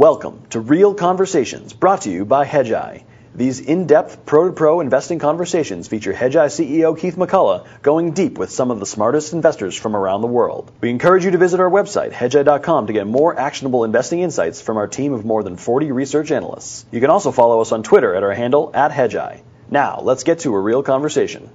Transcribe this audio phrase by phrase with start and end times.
[0.00, 3.02] Welcome to Real Conversations, brought to you by Hedgeye.
[3.34, 8.80] These in-depth pro-to-pro investing conversations feature Hedgeye CEO Keith McCullough going deep with some of
[8.80, 10.72] the smartest investors from around the world.
[10.80, 14.78] We encourage you to visit our website, hedgeye.com, to get more actionable investing insights from
[14.78, 16.86] our team of more than 40 research analysts.
[16.90, 19.42] You can also follow us on Twitter at our handle, at Hedgeye.
[19.70, 21.50] Now, let's get to a real conversation.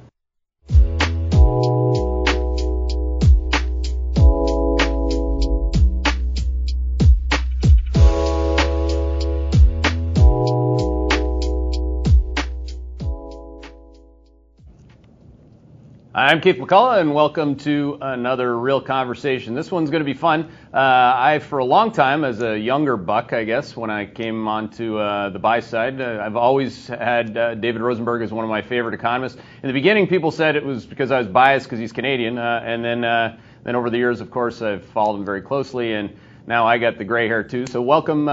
[16.25, 19.53] I'm Keith McCullough, and welcome to another Real Conversation.
[19.53, 20.49] This one's going to be fun.
[20.73, 24.47] Uh, I, for a long time, as a younger buck, I guess, when I came
[24.47, 28.49] onto uh, the buy side, uh, I've always had uh, David Rosenberg as one of
[28.49, 29.35] my favorite economists.
[29.61, 32.63] In the beginning, people said it was because I was biased because he's Canadian, uh,
[32.65, 36.09] and then uh, then over the years, of course, I've followed him very closely, and
[36.47, 37.67] now I got the gray hair too.
[37.67, 38.25] So welcome,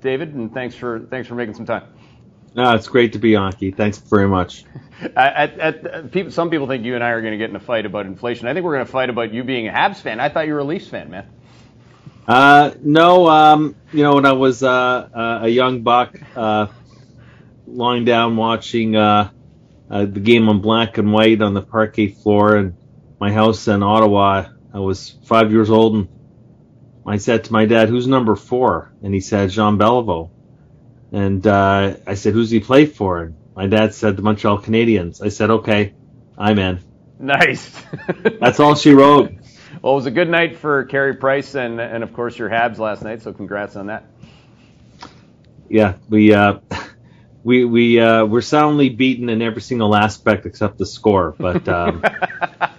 [0.00, 1.82] David, and thanks for thanks for making some time.
[2.56, 3.76] No, it's great to be on, Keith.
[3.76, 4.64] Thanks very much.
[5.14, 7.56] At, at, at, people, some people think you and I are going to get in
[7.56, 8.48] a fight about inflation.
[8.48, 10.20] I think we're going to fight about you being a Habs fan.
[10.20, 11.28] I thought you were a Leafs fan, man.
[12.26, 16.68] Uh, no, um, you know, when I was uh, uh, a young buck, uh,
[17.66, 19.30] lying down watching uh,
[19.90, 22.74] uh, the game on black and white on the parquet floor in
[23.20, 26.08] my house in Ottawa, I was five years old, and
[27.06, 28.92] I said to my dad, "Who's number four?
[29.02, 30.30] And he said, "Jean Beliveau."
[31.12, 35.22] And uh, I said, "Who's he play for?" And my dad said, "The Montreal Canadiens."
[35.22, 35.94] I said, "Okay,
[36.36, 36.80] I'm in."
[37.18, 37.82] Nice.
[38.40, 39.32] That's all she wrote.
[39.82, 42.78] Well, it was a good night for Carey Price and and of course your Habs
[42.78, 43.22] last night.
[43.22, 44.04] So congrats on that.
[45.68, 46.58] Yeah, we uh,
[47.44, 51.68] we we uh, we're soundly beaten in every single aspect except the score, but.
[51.68, 52.02] Um,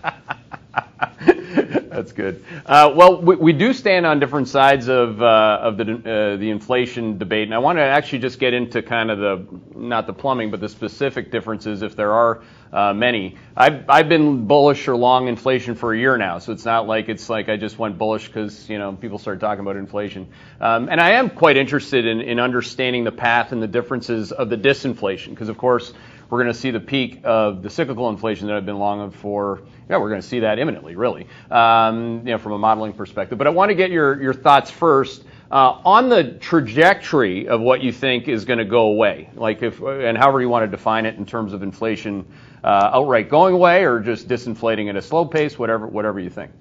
[2.08, 2.45] That's good.
[2.66, 6.49] Uh, well, we, we, do stand on different sides of uh, of the uh, the
[6.49, 10.14] inflation debate, and I want to actually just get into kind of the not the
[10.14, 13.36] plumbing, but the specific differences, if there are uh, many.
[13.58, 17.09] I've I've been bullish or long inflation for a year now, so it's not like
[17.09, 20.30] it's like I just went bullish because you know people started talking about inflation.
[20.61, 24.49] Um, and I am quite interested in in understanding the path and the differences of
[24.49, 25.92] the disinflation, because of course
[26.30, 29.61] we're going to see the peak of the cyclical inflation that I've been longing for.
[29.89, 33.38] Yeah, we're going to see that imminently, really, um, you know, from a modeling perspective.
[33.38, 37.82] But I want to get your, your thoughts first uh, on the trajectory of what
[37.82, 41.05] you think is going to go away, like if and however you want to define
[41.05, 42.26] it in terms of inflation
[42.64, 46.52] uh, outright going away or just disinflating at a slow pace, whatever whatever you think.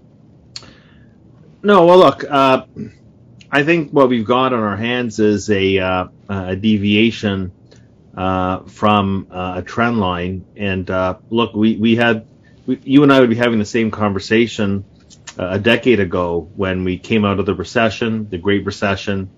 [1.63, 2.65] No, well, look, uh,
[3.51, 7.51] I think what we've got on our hands is a, uh, a deviation
[8.17, 10.47] uh, from uh, a trend line.
[10.57, 12.27] And uh, look, we we had
[12.67, 14.85] we, you and I would be having the same conversation
[15.39, 19.31] uh, a decade ago when we came out of the recession, the Great Recession.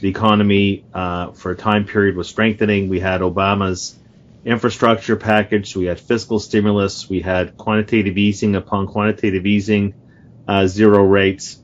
[0.00, 2.88] The economy uh, for a time period was strengthening.
[2.88, 3.98] We had Obama's
[4.44, 5.74] infrastructure package.
[5.74, 7.08] We had fiscal stimulus.
[7.10, 9.94] We had quantitative easing upon quantitative easing,
[10.46, 11.58] uh, zero rates.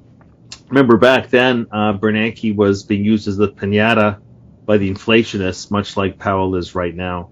[0.68, 4.18] Remember back then, Bernanke was being used as the pinata
[4.66, 7.30] by the inflationists, much like Powell is right now.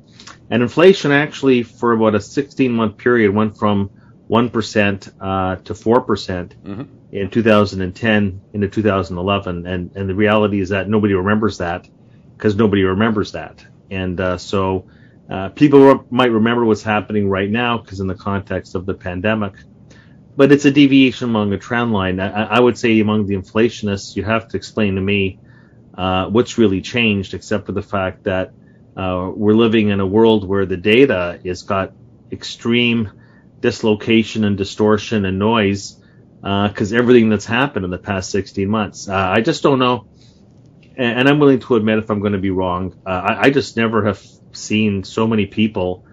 [0.50, 3.90] And inflation actually, for about a 16 month period, went from
[4.28, 6.82] 1% uh, to 4% mm-hmm.
[7.10, 9.66] in 2010 into 2011.
[9.66, 11.88] And, and the reality is that nobody remembers that
[12.36, 13.64] because nobody remembers that.
[13.90, 14.86] And uh, so
[15.30, 19.54] uh, people might remember what's happening right now because in the context of the pandemic.
[20.34, 22.18] But it's a deviation among a trend line.
[22.20, 25.38] I, I would say among the inflationists, you have to explain to me
[25.94, 28.52] uh, what's really changed, except for the fact that
[28.96, 31.92] uh, we're living in a world where the data has got
[32.30, 33.10] extreme
[33.60, 35.98] dislocation and distortion and noise
[36.40, 39.08] because uh, everything that's happened in the past 16 months.
[39.08, 40.08] Uh, I just don't know,
[40.96, 43.00] and, and, I'm willing to admit if I'm going to be wrong.
[43.06, 44.20] Uh, I, I, just never have
[44.50, 46.04] seen so many people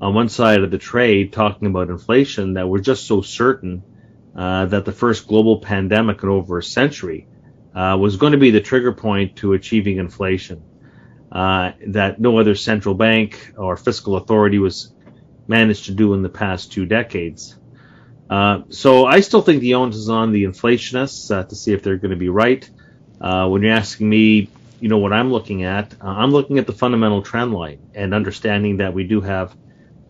[0.00, 3.82] on one side of the trade talking about inflation that we're just so certain
[4.34, 7.28] uh, that the first global pandemic in over a century
[7.74, 10.62] uh, was going to be the trigger point to achieving inflation
[11.34, 14.92] uh, that no other central bank or fiscal authority was
[15.48, 17.58] managed to do in the past two decades.
[18.30, 21.82] Uh, so I still think the onus is on the inflationists uh, to see if
[21.82, 22.68] they're going to be right.
[23.20, 24.48] Uh, when you're asking me,
[24.80, 28.14] you know what I'm looking at, uh, I'm looking at the fundamental trend line and
[28.14, 29.56] understanding that we do have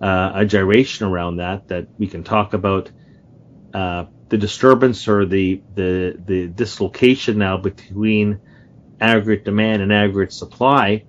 [0.00, 2.91] a gyration around that that we can talk about
[4.29, 8.41] the disturbance or the, the, the dislocation now between
[9.00, 11.05] aggregate demand and aggregate supply.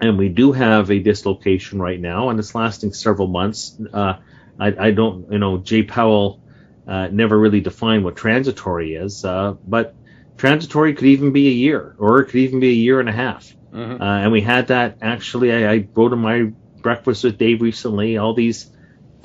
[0.00, 3.76] And we do have a dislocation right now, and it's lasting several months.
[3.92, 4.14] Uh,
[4.58, 6.40] I, I, don't, you know, Jay Powell
[6.86, 9.96] uh, never really defined what transitory is, uh, but
[10.36, 13.12] transitory could even be a year, or it could even be a year and a
[13.12, 13.52] half.
[13.72, 14.00] Mm-hmm.
[14.00, 15.52] Uh, and we had that actually.
[15.52, 18.16] I, I wrote in my breakfast with Dave recently.
[18.16, 18.70] All these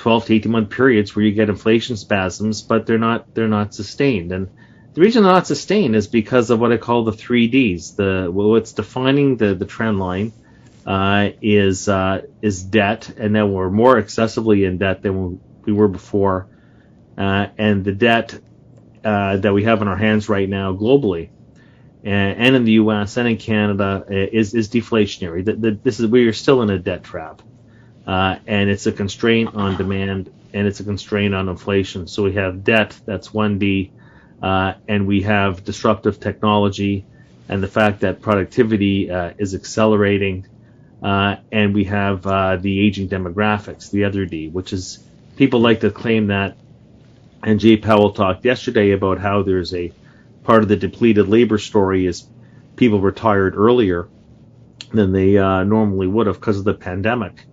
[0.04, 3.74] 12 to 18 month periods where you get inflation spasms, but they're not they're not
[3.74, 4.34] sustained.
[4.34, 4.50] And
[4.94, 7.92] the reason they're not sustained is because of what I call the three Ds.
[7.92, 10.34] The what's defining the the trend line
[10.86, 15.88] uh, is uh, is debt, and then we're more excessively in debt than we were
[15.88, 16.48] before,
[17.18, 18.38] uh, and the debt
[19.06, 21.30] uh, that we have in our hands right now globally
[22.04, 23.16] and, and in the U.S.
[23.16, 25.46] and in Canada uh, is is deflationary.
[25.46, 27.42] The, the, this is we are still in a debt trap,
[28.06, 32.08] uh, and it's a constraint on demand and it's a constraint on inflation.
[32.08, 33.92] So we have debt that's one D,
[34.42, 37.06] uh, and we have disruptive technology
[37.50, 40.48] and the fact that productivity uh, is accelerating,
[41.02, 45.04] uh, and we have uh, the aging demographics, the other D, which is
[45.36, 46.58] people like to claim that.
[47.44, 49.92] And Jay Powell talked yesterday about how there's a
[50.44, 52.26] part of the depleted labor story is
[52.76, 54.08] people retired earlier
[54.94, 57.46] than they uh, normally would have because of the pandemic.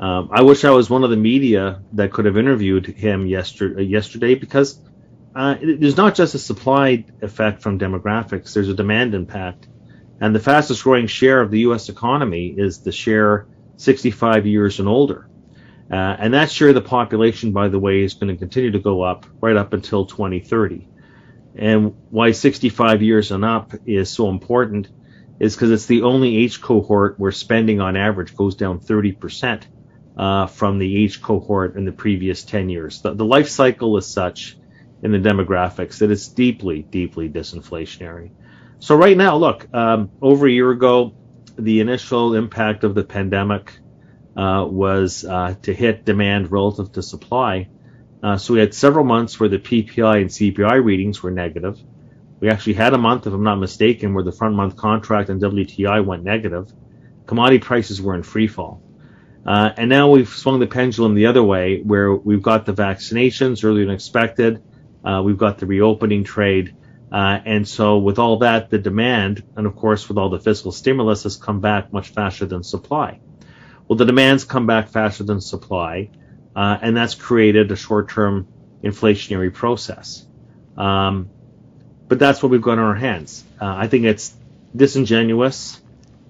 [0.00, 3.82] Um, I wish I was one of the media that could have interviewed him yesterday,
[3.82, 4.80] yesterday because
[5.34, 9.68] uh, there's not just a supply effect from demographics, there's a demand impact.
[10.20, 11.88] And the fastest growing share of the U.S.
[11.88, 13.46] economy is the share
[13.76, 15.28] 65 years and older.
[15.90, 18.78] Uh, and that share of the population, by the way, is going to continue to
[18.78, 20.88] go up right up until 2030.
[21.56, 24.88] And why 65 years and up is so important
[25.40, 29.64] is because it's the only age cohort where spending on average goes down 30%
[30.18, 33.00] uh, from the age cohort in the previous 10 years.
[33.02, 34.58] The, the, life cycle is such
[35.02, 38.30] in the demographics that it's deeply, deeply disinflationary.
[38.80, 41.14] So right now, look, um, over a year ago,
[41.56, 43.78] the initial impact of the pandemic
[44.36, 47.68] uh, was uh, to hit demand relative to supply.
[48.20, 51.78] Uh, so we had several months where the PPI and CPI readings were negative.
[52.40, 55.40] We actually had a month, if I'm not mistaken, where the front month contract and
[55.40, 56.72] WTI went negative.
[57.26, 58.82] Commodity prices were in free fall.
[59.46, 63.64] Uh, and now we've swung the pendulum the other way, where we've got the vaccinations
[63.64, 64.62] earlier than expected.
[65.04, 66.74] Uh, we've got the reopening trade.
[67.10, 70.72] Uh, and so with all that, the demand, and of course with all the fiscal
[70.72, 73.20] stimulus, has come back much faster than supply.
[73.86, 76.10] Well, the demand's come back faster than supply
[76.58, 78.48] uh, and that's created a short-term
[78.82, 80.26] inflationary process.
[80.76, 81.30] Um,
[82.08, 83.44] but that's what we've got on our hands.
[83.60, 84.34] Uh, I think it's
[84.74, 85.80] disingenuous,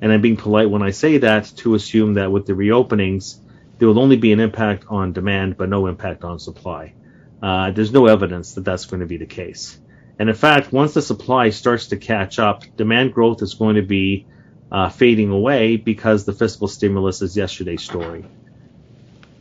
[0.01, 3.39] and I'm being polite when I say that, to assume that with the reopenings,
[3.79, 6.95] there will only be an impact on demand, but no impact on supply.
[7.43, 9.79] Uh, there's no evidence that that's going to be the case.
[10.19, 13.83] And in fact, once the supply starts to catch up, demand growth is going to
[13.83, 14.27] be
[14.71, 18.25] uh, fading away because the fiscal stimulus is yesterday's story.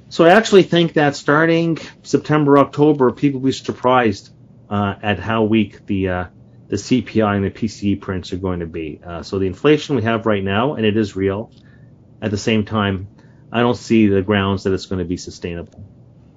[0.09, 4.29] So I actually think that starting September, October, people will be surprised
[4.69, 6.25] uh, at how weak the uh,
[6.67, 8.99] the CPI and the PCE prints are going to be.
[9.05, 11.51] Uh, so the inflation we have right now, and it is real.
[12.21, 13.07] At the same time,
[13.51, 15.83] I don't see the grounds that it's going to be sustainable.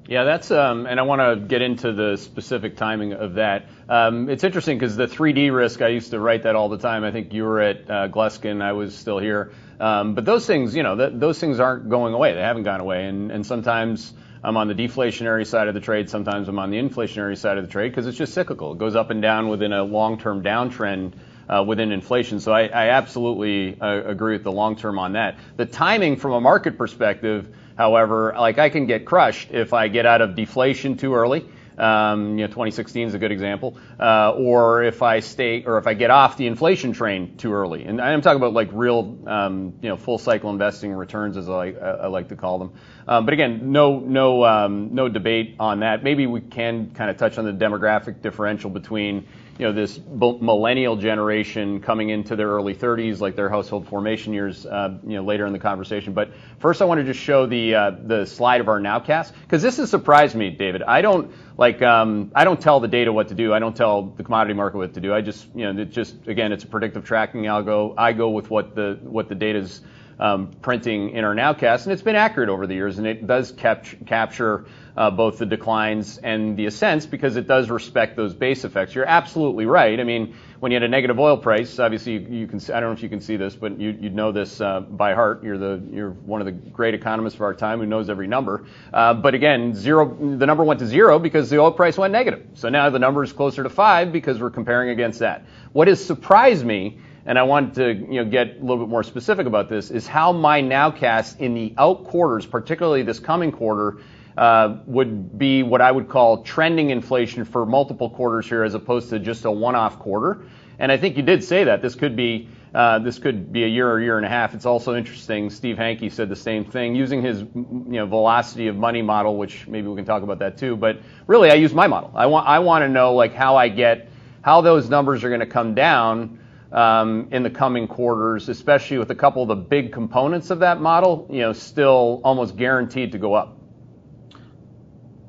[0.07, 3.67] Yeah, that's um, and I want to get into the specific timing of that.
[3.89, 7.05] Um, it's interesting because the 3D risk, I used to write that all the time.
[7.05, 9.53] I think you were at uh, Gluskin, I was still here.
[9.79, 12.35] Um, but those things, you know, th- those things aren't going away.
[12.35, 13.07] They haven't gone away.
[13.07, 14.13] And, and sometimes
[14.43, 16.09] I'm on the deflationary side of the trade.
[16.09, 18.73] Sometimes I'm on the inflationary side of the trade because it's just cyclical.
[18.73, 21.13] It goes up and down within a long-term downtrend
[21.49, 22.41] uh, within inflation.
[22.41, 25.37] So I, I absolutely uh, agree with the long term on that.
[25.57, 30.07] The timing from a market perspective, however, like I can get crushed if I get
[30.07, 31.47] out of deflation too early.
[31.81, 33.77] Um, you know, 2016 is a good example.
[33.99, 37.85] Uh, or if I stay, or if I get off the inflation train too early,
[37.85, 41.71] and I'm talking about like real, um, you know, full cycle investing returns, as I,
[41.71, 42.73] I like to call them.
[43.09, 46.05] Um, but again, no, no, um, no debate on that.
[46.05, 49.27] Maybe we can kind of touch on the demographic differential between
[49.61, 54.65] you know this millennial generation coming into their early 30s, like their household formation years,
[54.65, 56.15] uh, you know later in the conversation.
[56.15, 59.61] But first, I want to just show the uh, the slide of our nowcast because
[59.61, 60.83] this has surprised me, David.
[60.83, 63.53] I don't like um, I don't tell the data what to do.
[63.53, 65.13] I don't tell the commodity market what to do.
[65.13, 67.93] I just you know it just again it's a predictive tracking algo.
[67.99, 69.83] I go with what the what the data's
[70.21, 73.53] um, printing in our nowcast, and it's been accurate over the years, and it does
[73.53, 78.65] cap- capture uh, both the declines and the ascents because it does respect those base
[78.65, 78.95] effects.
[78.95, 79.99] You're absolutely right.
[79.99, 82.61] I mean, when you had a negative oil price, obviously you, you can.
[82.65, 85.15] I don't know if you can see this, but you, would know this uh, by
[85.15, 85.43] heart.
[85.43, 88.67] You're the you're one of the great economists of our time who knows every number.
[88.93, 90.15] Uh, but again, zero.
[90.37, 92.47] The number went to zero because the oil price went negative.
[92.55, 95.47] So now the number is closer to five because we're comparing against that.
[95.73, 96.99] What has surprised me
[97.31, 100.05] and I want to you know, get a little bit more specific about this, is
[100.05, 103.99] how my nowcast in the out quarters, particularly this coming quarter,
[104.37, 109.11] uh, would be what I would call trending inflation for multiple quarters here as opposed
[109.11, 110.43] to just a one-off quarter.
[110.81, 113.69] And I think you did say that this could be uh, this could be a
[113.69, 114.53] year or year and a half.
[114.53, 115.51] It's also interesting.
[115.51, 119.69] Steve Hanke said the same thing, using his you know velocity of money model, which
[119.69, 120.75] maybe we can talk about that too.
[120.77, 122.11] But really, I use my model.
[122.13, 124.09] I want I want to know like how I get
[124.43, 126.40] how those numbers are going to come down
[126.73, 131.27] in the coming quarters, especially with a couple of the big components of that model,
[131.31, 133.59] you know, still almost guaranteed to go up.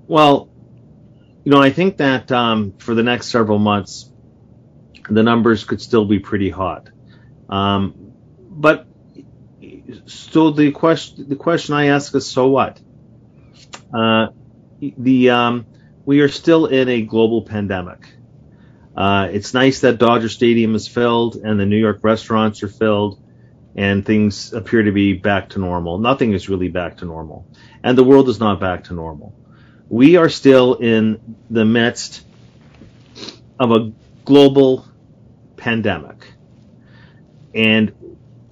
[0.07, 0.49] Well,
[1.43, 4.11] you know, I think that um, for the next several months,
[5.09, 6.89] the numbers could still be pretty hot.
[7.49, 8.13] Um,
[8.49, 8.87] but
[10.05, 12.79] so the question the question I ask is so what?
[13.93, 14.27] Uh,
[14.79, 15.65] the um,
[16.05, 18.07] we are still in a global pandemic.
[18.95, 23.21] Uh, it's nice that Dodger Stadium is filled and the New York restaurants are filled
[23.75, 25.97] and things appear to be back to normal.
[25.97, 27.47] Nothing is really back to normal,
[27.83, 29.33] and the world is not back to normal.
[29.87, 32.25] We are still in the midst
[33.59, 33.91] of a
[34.25, 34.85] global
[35.55, 36.33] pandemic
[37.53, 37.93] and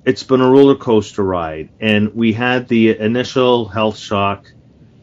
[0.05, 1.69] it's been a roller coaster ride.
[1.79, 4.51] And we had the initial health shock,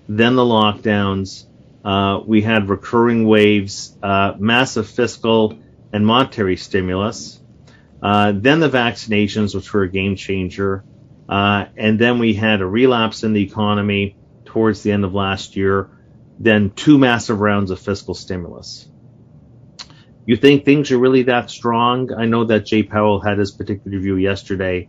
[0.08, 1.44] then the lockdowns.
[1.86, 5.56] Uh, we had recurring waves, uh, massive fiscal
[5.92, 7.40] and monetary stimulus.
[8.02, 10.82] Uh, then the vaccinations, which were a game changer.
[11.28, 15.54] Uh, and then we had a relapse in the economy towards the end of last
[15.54, 15.88] year.
[16.40, 18.88] Then two massive rounds of fiscal stimulus.
[20.26, 22.12] You think things are really that strong?
[22.12, 24.88] I know that Jay Powell had his particular view yesterday.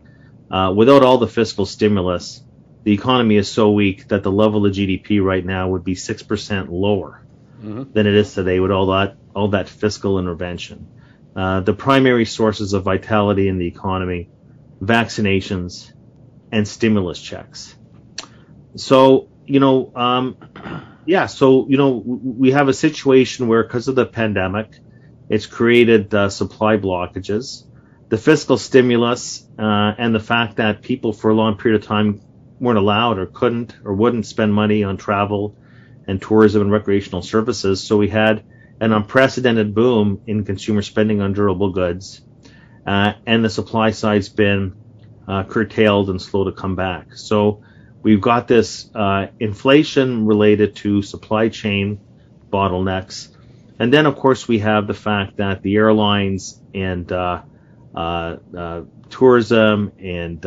[0.50, 2.42] Uh, without all the fiscal stimulus,
[2.88, 6.24] the economy is so weak that the level of GDP right now would be six
[6.24, 7.22] percent lower
[7.62, 7.92] mm-hmm.
[7.92, 10.88] than it is today with all that all that fiscal intervention.
[11.36, 14.30] Uh, the primary sources of vitality in the economy,
[14.82, 15.92] vaccinations,
[16.50, 17.76] and stimulus checks.
[18.78, 20.38] So you know, um,
[21.06, 21.26] yeah.
[21.26, 24.80] So you know, we have a situation where because of the pandemic,
[25.28, 27.66] it's created uh, supply blockages.
[28.08, 32.22] The fiscal stimulus uh, and the fact that people for a long period of time
[32.60, 35.56] weren't allowed or couldn't or wouldn't spend money on travel
[36.08, 37.84] and tourism and recreational services.
[37.84, 38.44] So we had
[38.80, 42.22] an unprecedented boom in consumer spending on durable goods.
[42.86, 44.76] Uh, and the supply side's been
[45.28, 47.16] uh, curtailed and slow to come back.
[47.16, 47.64] So
[48.02, 52.00] we've got this uh, inflation related to supply chain
[52.50, 53.36] bottlenecks
[53.80, 57.42] and then, of course, we have the fact that the airlines and uh,
[57.96, 60.46] uh, uh tourism and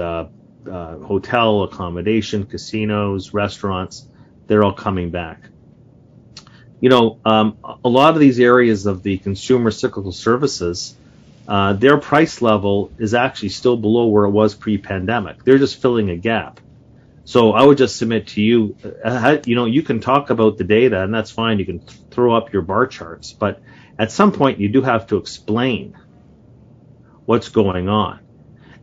[0.67, 4.07] uh, uh, hotel accommodation, casinos, restaurants,
[4.47, 5.43] they're all coming back.
[6.81, 10.97] You know, um, a lot of these areas of the consumer cyclical services,
[11.47, 15.45] their price level is actually still below where it was pre-pandemic.
[15.45, 16.61] They're just filling a gap.
[17.25, 20.65] So I would just submit to you, uh, you know, you can talk about the
[20.65, 21.59] data and that's fine.
[21.59, 21.79] You can
[22.11, 23.61] throw up your bar charts, but
[23.99, 25.97] at some point you do have to explain
[27.27, 28.19] what's going on.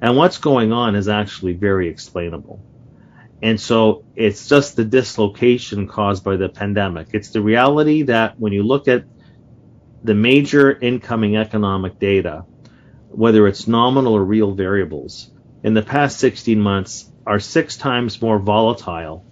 [0.01, 2.61] And what's going on is actually very explainable.
[3.41, 7.09] And so it's just the dislocation caused by the pandemic.
[7.13, 9.05] It's the reality that when you look at
[10.03, 12.45] the major incoming economic data,
[13.09, 15.31] whether it's nominal or real variables,
[15.63, 19.25] in the past 16 months, are six times more volatile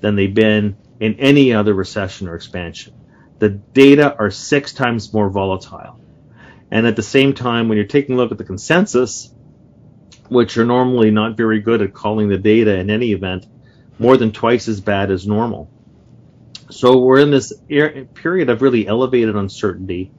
[0.00, 2.94] than they've been in any other recession or expansion.
[3.38, 5.98] The data are six times more volatile.
[6.70, 9.34] And at the same time, when you're taking a look at the consensus,
[10.30, 13.46] which are normally not very good at calling the data in any event,
[13.98, 15.70] more than twice as bad as normal.
[16.70, 17.52] So we're in this
[18.14, 20.12] period of really elevated uncertainty,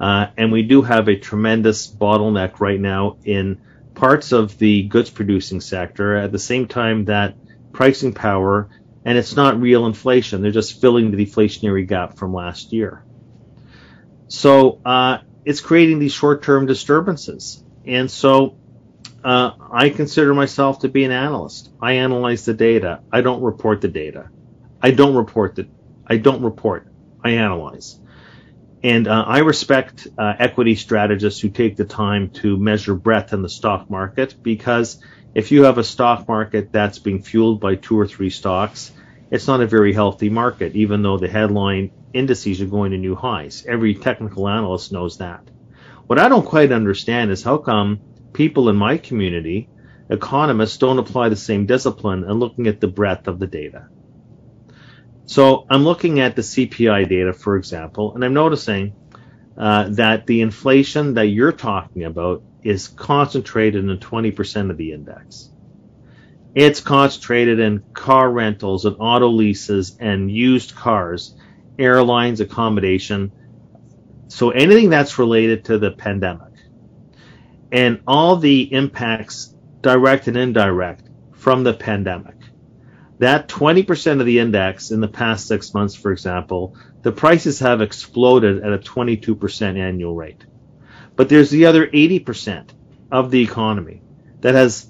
[0.00, 3.60] uh, and we do have a tremendous bottleneck right now in
[3.94, 7.34] parts of the goods producing sector at the same time that
[7.72, 8.70] pricing power
[9.04, 10.42] and it's not real inflation.
[10.42, 13.04] They're just filling the deflationary gap from last year.
[14.28, 17.64] So uh, it's creating these short-term disturbances.
[17.86, 18.58] And so
[19.24, 21.70] uh, I consider myself to be an analyst.
[21.80, 23.00] I analyze the data.
[23.12, 24.30] I don't report the data.
[24.80, 25.68] I don't report the.
[26.06, 26.86] I don't report.
[27.24, 27.98] I analyze.
[28.82, 33.42] And uh, I respect uh, equity strategists who take the time to measure breadth in
[33.42, 35.02] the stock market because
[35.34, 38.92] if you have a stock market that's being fueled by two or three stocks,
[39.30, 43.14] it's not a very healthy market, even though the headline indices are going to new
[43.14, 43.66] highs.
[43.66, 45.42] Every technical analyst knows that.
[46.06, 48.00] What I don't quite understand is how come
[48.38, 49.68] people in my community,
[50.08, 53.88] economists, don't apply the same discipline in looking at the breadth of the data.
[55.26, 58.94] So I'm looking at the CPI data, for example, and I'm noticing
[59.58, 65.50] uh, that the inflation that you're talking about is concentrated in 20% of the index.
[66.54, 71.34] It's concentrated in car rentals and auto leases and used cars,
[71.76, 73.32] airlines, accommodation.
[74.28, 76.47] So anything that's related to the pandemic.
[77.70, 82.34] And all the impacts, direct and indirect, from the pandemic.
[83.18, 87.80] That 20% of the index in the past six months, for example, the prices have
[87.80, 90.44] exploded at a 22% annual rate.
[91.16, 92.70] But there's the other 80%
[93.10, 94.02] of the economy
[94.40, 94.88] that has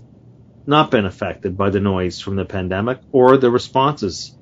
[0.67, 4.37] not been affected by the noise from the pandemic or the responses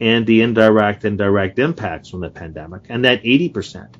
[0.00, 2.86] and the indirect and direct impacts from the pandemic.
[2.88, 3.94] And that 80%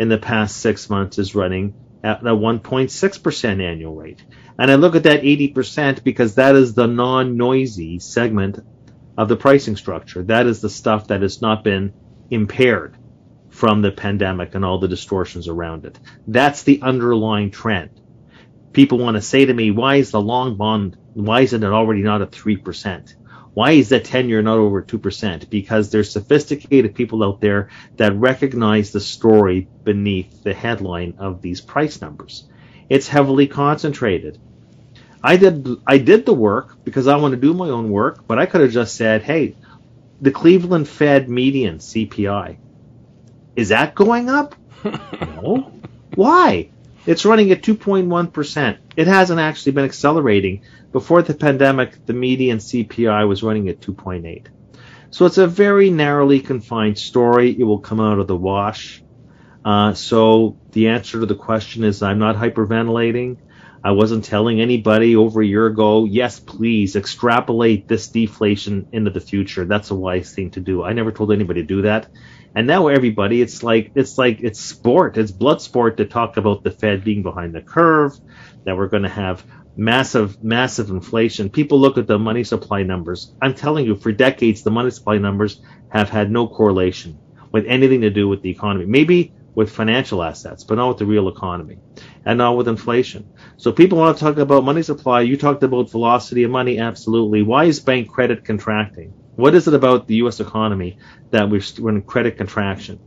[0.00, 1.74] in the past six months is running
[2.06, 4.24] at a 1.6% annual rate.
[4.58, 8.58] And I look at that 80% because that is the non-noisy segment
[9.18, 10.22] of the pricing structure.
[10.22, 11.92] That is the stuff that has not been
[12.30, 12.96] impaired
[13.50, 15.98] from the pandemic and all the distortions around it.
[16.26, 18.00] That's the underlying trend
[18.76, 22.02] people want to say to me, why is the long bond, why isn't it already
[22.02, 23.14] not at 3%?
[23.56, 25.48] Why is that 10 year not over 2%?
[25.48, 31.62] Because there's sophisticated people out there that recognize the story beneath the headline of these
[31.62, 32.44] price numbers.
[32.90, 34.38] It's heavily concentrated.
[35.22, 38.38] I did, I did the work because I want to do my own work, but
[38.38, 39.56] I could have just said, hey,
[40.20, 42.58] the Cleveland Fed median CPI,
[43.56, 44.54] is that going up?
[44.84, 45.72] no.
[46.14, 46.68] Why?
[47.06, 48.78] It's running at 2.1%.
[48.96, 50.60] It hasn't actually been accelerating.
[50.96, 54.46] Before the pandemic, the median CPI was running at 2.8.
[55.10, 57.50] So it's a very narrowly confined story.
[57.50, 59.02] It will come out of the wash.
[59.62, 63.36] Uh, so the answer to the question is I'm not hyperventilating.
[63.84, 69.20] I wasn't telling anybody over a year ago, yes, please extrapolate this deflation into the
[69.20, 69.66] future.
[69.66, 70.82] That's a wise thing to do.
[70.82, 72.08] I never told anybody to do that.
[72.54, 76.64] And now everybody, it's like it's like it's sport, it's blood sport to talk about
[76.64, 78.18] the Fed being behind the curve,
[78.64, 79.44] that we're going to have
[79.76, 81.50] massive, massive inflation.
[81.50, 83.32] People look at the money supply numbers.
[83.42, 87.18] I'm telling you, for decades, the money supply numbers have had no correlation
[87.52, 88.86] with anything to do with the economy.
[88.86, 91.78] Maybe with financial assets, but not with the real economy
[92.26, 93.26] and not with inflation.
[93.56, 95.22] So people want to talk about money supply.
[95.22, 96.78] You talked about velocity of money.
[96.78, 97.42] Absolutely.
[97.42, 99.14] Why is bank credit contracting?
[99.36, 100.40] What is it about the U.S.
[100.40, 100.98] economy
[101.30, 102.98] that we're in credit contraction?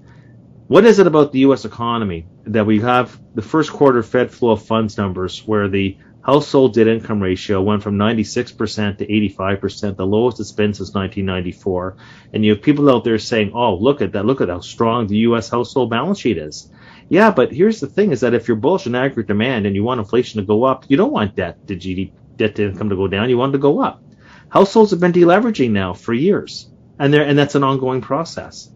[0.68, 1.66] What is it about the U.S.
[1.66, 5.98] economy that we have the first quarter Fed flow of funds numbers where the
[6.30, 11.98] household debt income ratio went from 96% to 85%, the lowest it's been since 1994.
[12.34, 15.08] And you have people out there saying, oh, look at that, look at how strong
[15.08, 15.50] the U.S.
[15.50, 16.70] household balance sheet is.
[17.10, 19.84] Yeah, but here's the thing is that if you're bullish on aggregate demand and you
[19.84, 22.96] want inflation to go up, you don't want debt to GDP, debt to income to
[22.96, 24.04] go down, you want it to go up.
[24.50, 28.70] Households have been deleveraging now for years, and there and that's an ongoing process.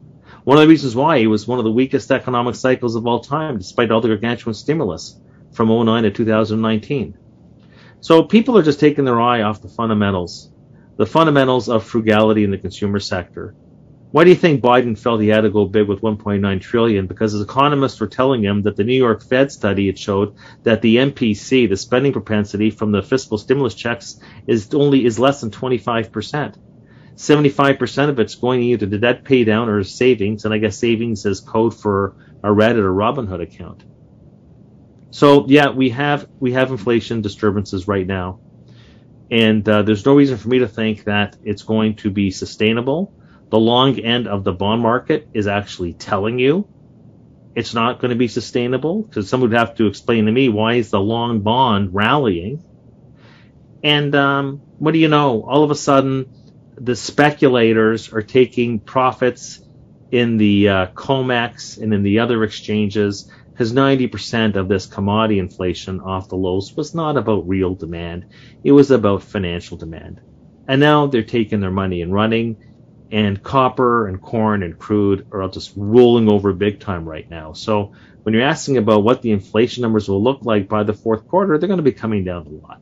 [0.43, 3.19] One of the reasons why it was one of the weakest economic cycles of all
[3.19, 5.19] time, despite all the gargantuan stimulus
[5.51, 7.17] from 09 to 2019.
[8.03, 10.51] So people are just taking their eye off the fundamentals,
[10.97, 13.55] the fundamentals of frugality in the consumer sector,
[14.11, 17.07] why do you think Biden felt he had to go big with 1.9 trillion?
[17.07, 20.81] Because his economists were telling him that the New York Fed study had showed that
[20.81, 25.49] the MPC, the spending propensity from the fiscal stimulus checks, is only is less than
[25.49, 26.57] 25 percent.
[27.15, 31.25] 75% of it's going either to debt pay down or savings, and I guess savings
[31.25, 33.85] is code for a Reddit or Robinhood account.
[35.13, 38.39] So yeah, we have we have inflation disturbances right now,
[39.29, 43.13] and uh, there's no reason for me to think that it's going to be sustainable.
[43.51, 46.67] The long end of the bond market is actually telling you
[47.53, 50.73] it's not going to be sustainable because someone would have to explain to me why
[50.73, 52.63] is the long bond rallying.
[53.83, 55.43] And um, what do you know?
[55.43, 56.27] All of a sudden
[56.75, 59.61] the speculators are taking profits
[60.09, 66.01] in the uh, comex and in the other exchanges because 90% of this commodity inflation
[66.01, 68.25] off the lows was not about real demand
[68.63, 70.19] it was about financial demand
[70.67, 72.57] and now they're taking their money and running
[73.13, 77.53] and copper and corn and crude are all just rolling over big time right now.
[77.53, 81.27] So when you're asking about what the inflation numbers will look like by the fourth
[81.27, 82.77] quarter, they're going to be coming down a lot.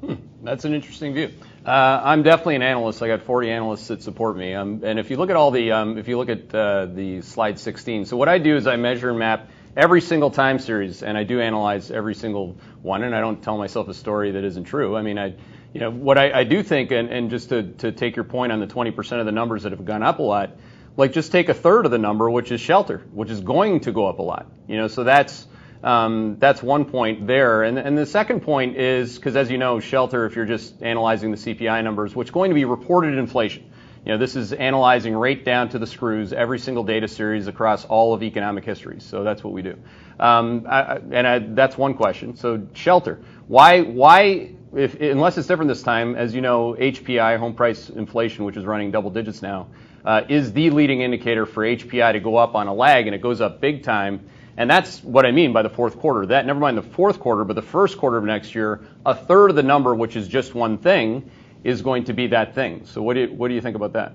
[0.00, 1.30] Hmm, that's an interesting view.
[1.64, 3.02] Uh, I'm definitely an analyst.
[3.02, 4.54] I got 40 analysts that support me.
[4.54, 7.22] Um, and if you look at all the, um, if you look at uh, the
[7.22, 11.02] slide 16, so what I do is I measure and map every single time series,
[11.02, 13.04] and I do analyze every single one.
[13.04, 14.96] And I don't tell myself a story that isn't true.
[14.96, 15.34] I mean, I
[15.72, 18.52] you know, what I, I do think, and, and just to, to take your point
[18.52, 20.58] on the 20% of the numbers that have gone up a lot,
[20.96, 23.92] like just take a third of the number, which is shelter, which is going to
[23.92, 24.46] go up a lot.
[24.68, 25.46] You know, so that's
[25.82, 27.62] um, that's one point there.
[27.62, 31.30] And, and the second point is because, as you know, shelter, if you're just analyzing
[31.30, 33.70] the CPI numbers, is going to be reported inflation.
[34.04, 37.84] You know, this is analyzing right down to the screws every single data series across
[37.84, 39.00] all of economic history.
[39.00, 39.78] So that's what we do.
[40.18, 42.36] Um, I, and I, that's one question.
[42.36, 43.20] So shelter.
[43.46, 48.44] Why why if, unless it's different this time, as you know, HPI, home price inflation,
[48.44, 49.68] which is running double digits now,
[50.04, 53.20] uh, is the leading indicator for HPI to go up on a lag, and it
[53.20, 54.28] goes up big time.
[54.56, 56.26] And that's what I mean by the fourth quarter.
[56.26, 59.50] That never mind the fourth quarter, but the first quarter of next year, a third
[59.50, 61.30] of the number, which is just one thing,
[61.64, 62.84] is going to be that thing.
[62.84, 64.12] So what do you, what do you think about that?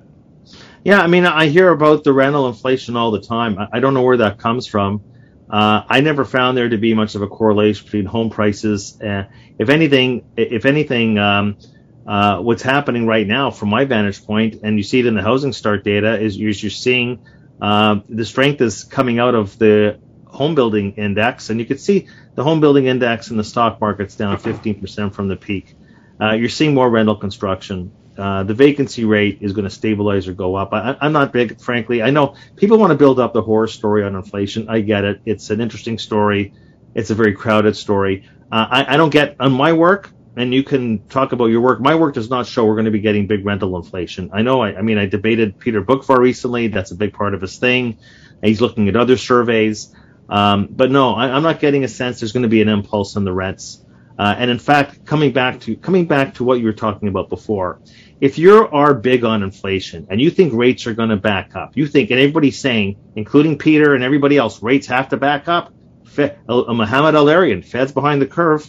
[0.83, 3.57] Yeah, I mean, I hear about the rental inflation all the time.
[3.71, 5.01] I don't know where that comes from.
[5.49, 8.99] Uh, I never found there to be much of a correlation between home prices.
[9.01, 9.23] Uh,
[9.57, 11.57] if anything, if anything, um,
[12.05, 15.21] uh, what's happening right now, from my vantage point, and you see it in the
[15.21, 17.25] housing start data, is you're, you're seeing
[17.61, 19.99] uh, the strength is coming out of the
[20.37, 24.15] home building index, and you can see the home building index in the stock market's
[24.15, 25.75] down 15% from the peak.
[26.21, 27.91] Uh, you're seeing more rental construction.
[28.15, 30.73] Uh, the vacancy rate is going to stabilize or go up.
[30.73, 32.03] I, am not big, frankly.
[32.03, 34.69] I know people want to build up the horror story on inflation.
[34.69, 35.21] I get it.
[35.25, 36.53] It's an interesting story.
[36.93, 38.29] It's a very crowded story.
[38.51, 41.79] Uh, I, I, don't get on my work, and you can talk about your work.
[41.81, 44.29] My work does not show we're going to be getting big rental inflation.
[44.33, 44.61] I know.
[44.61, 46.67] I, I mean, I debated Peter Boockvar recently.
[46.67, 47.97] That's a big part of his thing.
[48.43, 49.95] He's looking at other surveys.
[50.29, 53.15] Um, but no, I, am not getting a sense there's going to be an impulse
[53.15, 53.83] on the rents.
[54.19, 57.29] Uh, and in fact, coming back to coming back to what you were talking about
[57.29, 57.79] before,
[58.19, 61.77] if you are big on inflation and you think rates are going to back up,
[61.77, 65.71] you think, and everybody's saying, including Peter and everybody else, rates have to back up.
[66.05, 68.67] Fe- uh, Mohamed El-Erian, Fed's behind the curve,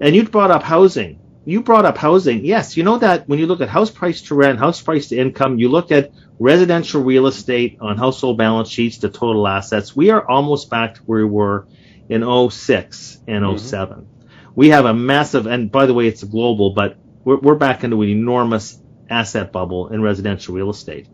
[0.00, 1.18] and you brought up housing.
[1.44, 2.44] You brought up housing.
[2.44, 5.16] Yes, you know that when you look at house price to rent, house price to
[5.16, 9.96] income, you look at residential real estate on household balance sheets to total assets.
[9.96, 11.66] We are almost back to where we were
[12.08, 13.56] in 06 and mm-hmm.
[13.56, 14.08] 07
[14.56, 18.02] we have a massive, and by the way, it's global, but we're, we're back into
[18.02, 21.06] an enormous asset bubble in residential real estate.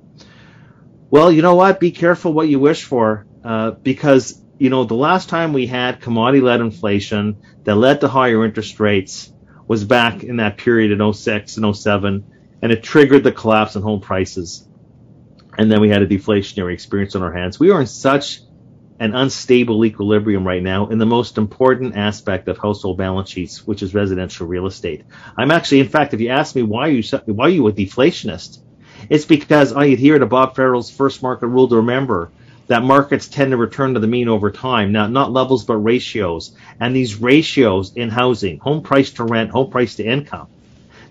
[1.11, 1.81] Well, you know what?
[1.81, 6.01] Be careful what you wish for, uh, because you know the last time we had
[6.01, 9.31] commodity-led inflation that led to higher interest rates
[9.67, 12.25] was back in that period in 06 and 07,
[12.63, 14.67] and it triggered the collapse in home prices.
[15.59, 17.61] And then we had a deflationary experience on our hands.
[17.61, 18.41] We are in such
[18.99, 23.83] an unstable equilibrium right now in the most important aspect of household balance sheets, which
[23.83, 25.05] is residential real estate.
[25.37, 28.61] I'm actually, in fact, if you ask me why you why are you a deflationist,
[29.11, 32.31] it's because I adhere to Bob Farrell's first market rule to remember
[32.69, 34.93] that markets tend to return to the mean over time.
[34.93, 36.57] Now, not levels, but ratios.
[36.79, 40.49] And these ratios in housing, home price to rent, home price to income.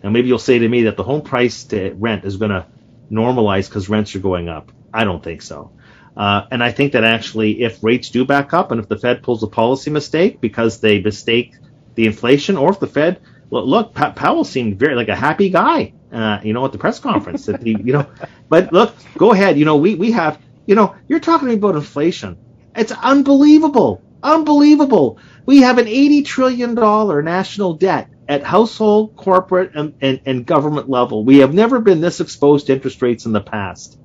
[0.04, 2.66] Now, maybe you'll say to me that the home price to rent is going to
[3.12, 4.72] normalize because rents are going up.
[4.94, 5.72] I don't think so.
[6.16, 9.24] Uh, and I think that actually, if rates do back up, and if the Fed
[9.24, 11.56] pulls a policy mistake because they mistake
[11.96, 15.94] the inflation, or if the Fed look, look Powell seemed very like a happy guy,
[16.12, 18.06] uh, you know, at the press conference that he, you know,
[18.50, 22.38] but look, go ahead, you know, we we have, you know, you're talking about inflation.
[22.76, 25.18] It's unbelievable, unbelievable.
[25.46, 30.90] We have an 80 trillion dollar national debt at household, corporate, and, and, and government
[30.90, 31.24] level.
[31.24, 34.00] We have never been this exposed to interest rates in the past.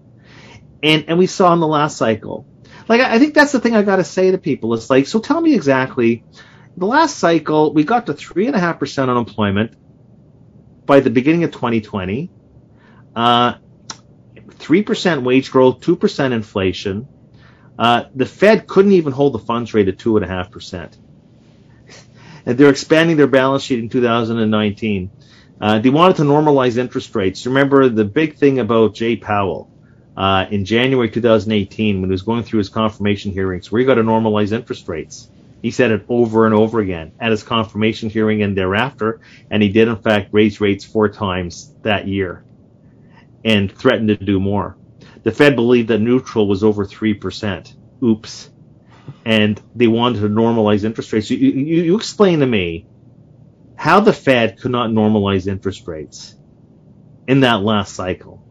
[0.82, 2.46] And, and we saw in the last cycle.
[2.88, 4.74] Like, I, I think that's the thing I got to say to people.
[4.74, 6.24] It's like, so tell me exactly.
[6.76, 9.74] The last cycle, we got to 3.5% unemployment
[10.84, 12.30] by the beginning of 2020,
[13.14, 13.54] uh,
[14.36, 17.08] 3% wage growth, 2% inflation.
[17.78, 20.96] Uh, the Fed couldn't even hold the funds rate at 2.5%
[22.46, 25.10] and they're expanding their balance sheet in 2019.
[25.60, 27.44] Uh, they wanted to normalize interest rates.
[27.46, 29.70] Remember the big thing about Jay Powell
[30.16, 33.94] uh, in January 2018 when he was going through his confirmation hearings, where he got
[33.96, 35.28] to normalize interest rates.
[35.62, 39.70] He said it over and over again at his confirmation hearing and thereafter, and he
[39.70, 42.44] did in fact raise rates four times that year
[43.44, 44.76] and threatened to do more.
[45.22, 47.74] The Fed believed that neutral was over 3%.
[48.02, 48.50] Oops.
[49.24, 51.30] And they wanted to normalize interest rates.
[51.30, 52.86] You, you, you explain to me
[53.76, 56.34] how the Fed could not normalize interest rates
[57.26, 58.46] in that last cycle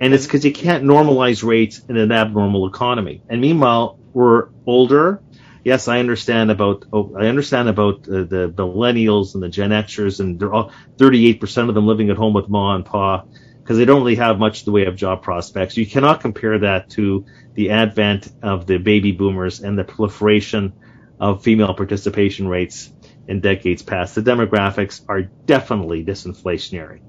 [0.00, 3.22] and it's because you can't normalize rates in an abnormal economy.
[3.28, 5.22] And meanwhile, we're older.
[5.64, 10.20] Yes, I understand about oh, I understand about uh, the millennials and the Gen Xers,
[10.20, 13.24] and they're all 38% of them living at home with mom and pa
[13.68, 15.76] because they don't really have much the way of job prospects.
[15.76, 20.72] You cannot compare that to the advent of the baby boomers and the proliferation
[21.20, 22.90] of female participation rates
[23.26, 24.14] in decades past.
[24.14, 27.02] The demographics are definitely disinflationary.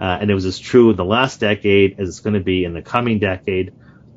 [0.00, 2.64] Uh, and it was as true in the last decade as it's going to be
[2.64, 3.74] in the coming decade.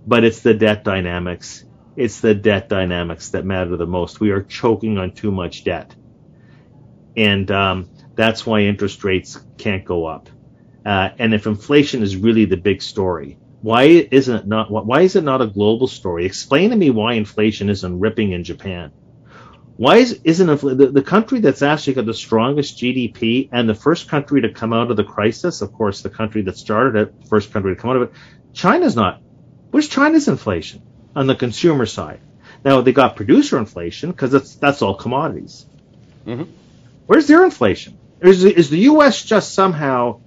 [0.08, 1.66] But it's the debt dynamics.
[1.98, 4.22] It's the debt dynamics that matter the most.
[4.22, 5.94] We are choking on too much debt.
[7.18, 10.30] And um, that's why interest rates can't go up.
[10.90, 14.72] Uh, and if inflation is really the big story, why isn't it not?
[14.72, 16.26] Why is it not a global story?
[16.26, 18.92] Explain to me why inflation isn't ripping in Japan.
[19.78, 24.08] Why is, isn't the, the country that's actually got the strongest GDP and the first
[24.08, 25.62] country to come out of the crisis?
[25.62, 28.14] Of course, the country that started it, first country to come out of it.
[28.54, 29.22] China's not.
[29.70, 30.82] Where's China's inflation
[31.16, 32.20] on the consumer side?
[32.66, 35.68] Now they got producer inflation because that's that's all commodities.
[36.26, 36.52] Mm-hmm.
[37.06, 38.00] Where's their inflation?
[38.22, 39.24] Is is the U.S.
[39.24, 40.22] just somehow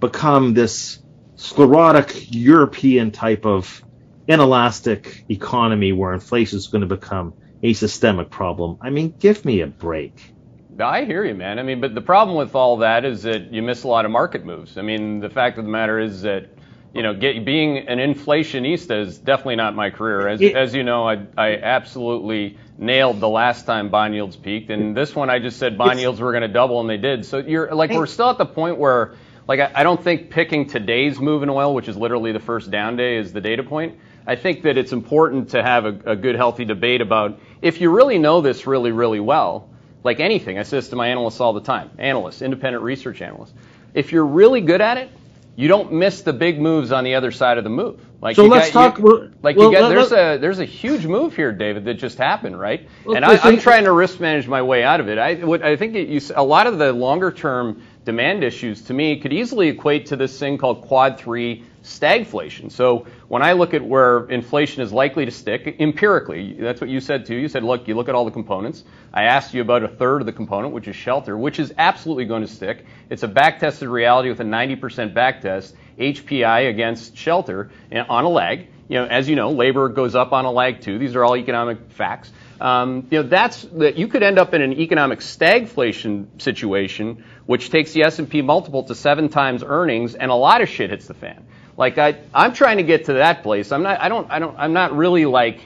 [0.00, 1.00] become this
[1.36, 3.82] sclerotic European type of
[4.26, 8.78] inelastic economy where inflation is going to become a systemic problem?
[8.80, 10.34] I mean, give me a break.
[10.80, 11.58] I hear you, man.
[11.58, 14.12] I mean, but the problem with all that is that you miss a lot of
[14.12, 14.78] market moves.
[14.78, 16.50] I mean, the fact of the matter is that
[16.94, 20.26] you know, get, being an inflationista is definitely not my career.
[20.26, 24.70] As, it, as you know, I, I absolutely nailed the last time bond yields peaked,
[24.70, 27.26] and this one I just said bond yields were going to double, and they did.
[27.26, 29.14] So you're like, we're still at the point where,
[29.48, 32.70] like, I, I don't think picking today's move in oil, which is literally the first
[32.70, 33.98] down day, is the data point.
[34.26, 37.90] I think that it's important to have a, a good, healthy debate about if you
[37.90, 39.70] really know this really, really well
[40.04, 40.58] like anything.
[40.58, 43.52] I say this to my analysts all the time, analysts, independent research analysts.
[43.94, 45.10] If you're really good at it,
[45.56, 48.00] you don't miss the big moves on the other side of the move.
[48.20, 48.98] Like so let's got, talk.
[48.98, 52.16] You, like well, you got, there's a there's a huge move here, David, that just
[52.16, 52.88] happened, right?
[53.04, 55.18] Well, and I, am trying to risk manage my way out of it.
[55.18, 58.94] I what, I think it, you, a lot of the longer term demand issues to
[58.94, 62.72] me could easily equate to this thing called quad three stagflation.
[62.72, 67.00] So when I look at where inflation is likely to stick, empirically, that's what you
[67.00, 67.34] said too.
[67.34, 68.82] You said, look, you look at all the components.
[69.12, 72.24] I asked you about a third of the component, which is shelter, which is absolutely
[72.24, 72.86] going to stick.
[73.10, 78.68] It's a back-tested reality with a 90% backtest, HPI against shelter eh, on a lag.
[78.88, 80.98] You know, as you know, labor goes up on a lag too.
[80.98, 82.32] These are all economic facts.
[82.60, 87.70] Um, you know, that's that you could end up in an economic stagflation situation, which
[87.70, 91.14] takes the S&P multiple to seven times earnings, and a lot of shit hits the
[91.14, 91.46] fan.
[91.76, 93.70] Like I, I'm trying to get to that place.
[93.70, 94.00] I'm not.
[94.00, 94.28] I don't.
[94.30, 94.58] I don't.
[94.58, 95.60] I'm not really like.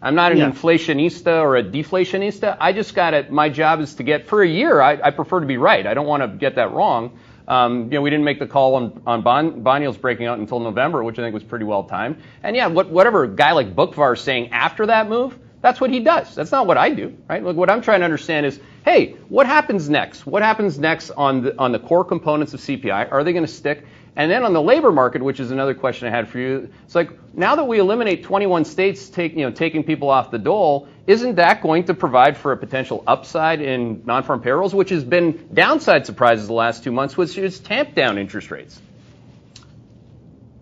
[0.00, 0.50] I'm not an yeah.
[0.50, 2.56] inflationista or a deflationista.
[2.60, 3.32] I just got it.
[3.32, 4.80] My job is to get for a year.
[4.80, 5.84] I, I prefer to be right.
[5.84, 7.18] I don't want to get that wrong.
[7.48, 10.38] Um, you know, we didn't make the call on, on bond, bond yields breaking out
[10.38, 12.22] until November, which I think was pretty well timed.
[12.42, 16.00] And yeah, what, whatever guy like Boockvar is saying after that move, that's what he
[16.00, 16.34] does.
[16.34, 17.42] That's not what I do, right?
[17.42, 20.26] Like what I'm trying to understand is, hey, what happens next?
[20.26, 23.10] What happens next on the on the core components of CPI?
[23.10, 23.84] Are they going to stick?
[24.16, 26.94] And then on the labor market, which is another question I had for you, it's
[26.96, 30.88] like now that we eliminate 21 states take, you know, taking people off the dole,
[31.06, 35.48] isn't that going to provide for a potential upside in non-farm payrolls, which has been
[35.54, 38.80] downside surprises the last two months, which is tamped down interest rates?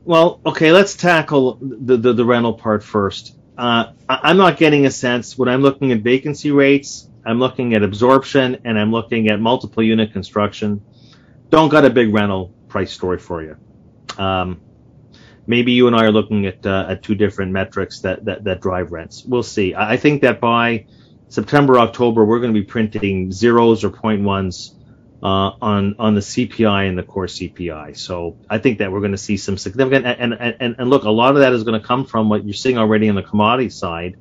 [0.05, 3.35] Well, okay, let's tackle the, the, the rental part first.
[3.57, 7.83] Uh, I'm not getting a sense when I'm looking at vacancy rates, I'm looking at
[7.83, 10.83] absorption, and I'm looking at multiple unit construction.
[11.51, 13.57] Don't got a big rental price story for you.
[14.23, 14.61] Um,
[15.47, 18.61] maybe you and I are looking at uh, at two different metrics that, that that
[18.61, 19.25] drive rents.
[19.25, 19.75] We'll see.
[19.75, 20.87] I think that by
[21.29, 24.76] September October we're going to be printing zeros or point ones
[25.27, 27.97] uh, on on the CPI and the core CPI.
[27.97, 31.11] So I think that we're going to see some significant and and and look, a
[31.11, 33.71] lot of that is going to come from what you're seeing already on the commodity
[33.71, 34.19] side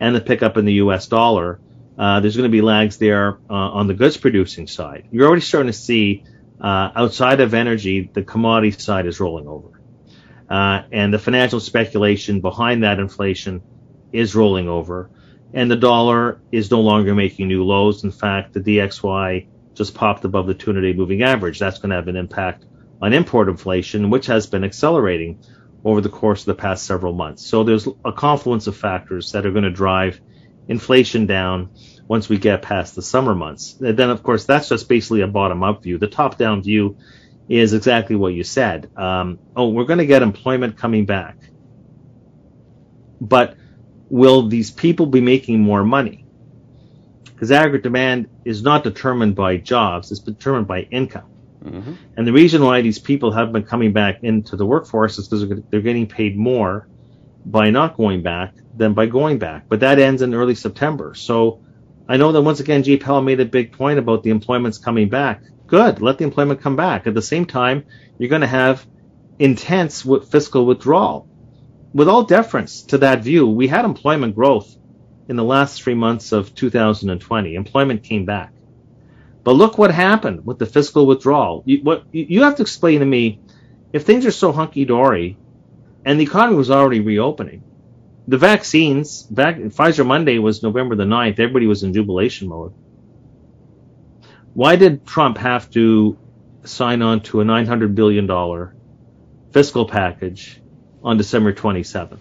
[0.00, 1.06] and the pickup in the U.S.
[1.06, 1.60] dollar.
[1.98, 5.08] Uh, there's going to be lags there uh, on the goods producing side.
[5.10, 6.24] You're already starting to see
[6.58, 9.82] uh, outside of energy, the commodity side is rolling over.
[10.48, 13.60] Uh, and the financial speculation behind that inflation
[14.12, 15.10] is rolling over.
[15.52, 18.02] And the dollar is no longer making new lows.
[18.04, 19.48] In fact, the DXY
[19.78, 21.58] just popped above the 200 day moving average.
[21.58, 22.66] That's going to have an impact
[23.00, 25.42] on import inflation, which has been accelerating
[25.84, 27.46] over the course of the past several months.
[27.46, 30.20] So there's a confluence of factors that are going to drive
[30.66, 31.70] inflation down
[32.06, 33.76] once we get past the summer months.
[33.80, 35.98] And then, of course, that's just basically a bottom up view.
[35.98, 36.98] The top down view
[37.48, 38.90] is exactly what you said.
[38.96, 41.38] Um, oh, we're going to get employment coming back.
[43.20, 43.56] But
[44.10, 46.27] will these people be making more money?
[47.38, 51.30] Because aggregate demand is not determined by jobs, it's determined by income.
[51.64, 51.92] Mm-hmm.
[52.16, 55.62] And the reason why these people have been coming back into the workforce is because
[55.70, 56.88] they're getting paid more
[57.46, 59.68] by not going back than by going back.
[59.68, 61.14] But that ends in early September.
[61.14, 61.62] So
[62.08, 65.08] I know that once again, Jay Powell made a big point about the employment's coming
[65.08, 65.42] back.
[65.68, 67.06] Good, let the employment come back.
[67.06, 67.84] At the same time,
[68.18, 68.84] you're going to have
[69.38, 71.28] intense fiscal withdrawal.
[71.94, 74.74] With all deference to that view, we had employment growth
[75.28, 77.54] in the last three months of 2020.
[77.54, 78.52] Employment came back.
[79.44, 81.62] But look what happened with the fiscal withdrawal.
[81.66, 83.40] You, what, you have to explain to me
[83.92, 85.36] if things are so hunky dory
[86.04, 87.62] and the economy was already reopening,
[88.26, 91.38] the vaccines, vac- Pfizer Monday was November the 9th.
[91.38, 92.74] Everybody was in jubilation mode.
[94.54, 96.18] Why did Trump have to
[96.64, 98.26] sign on to a $900 billion
[99.52, 100.60] fiscal package
[101.02, 102.18] on December 27th?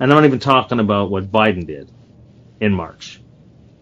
[0.00, 1.90] And I'm not even talking about what Biden did
[2.60, 3.20] in March.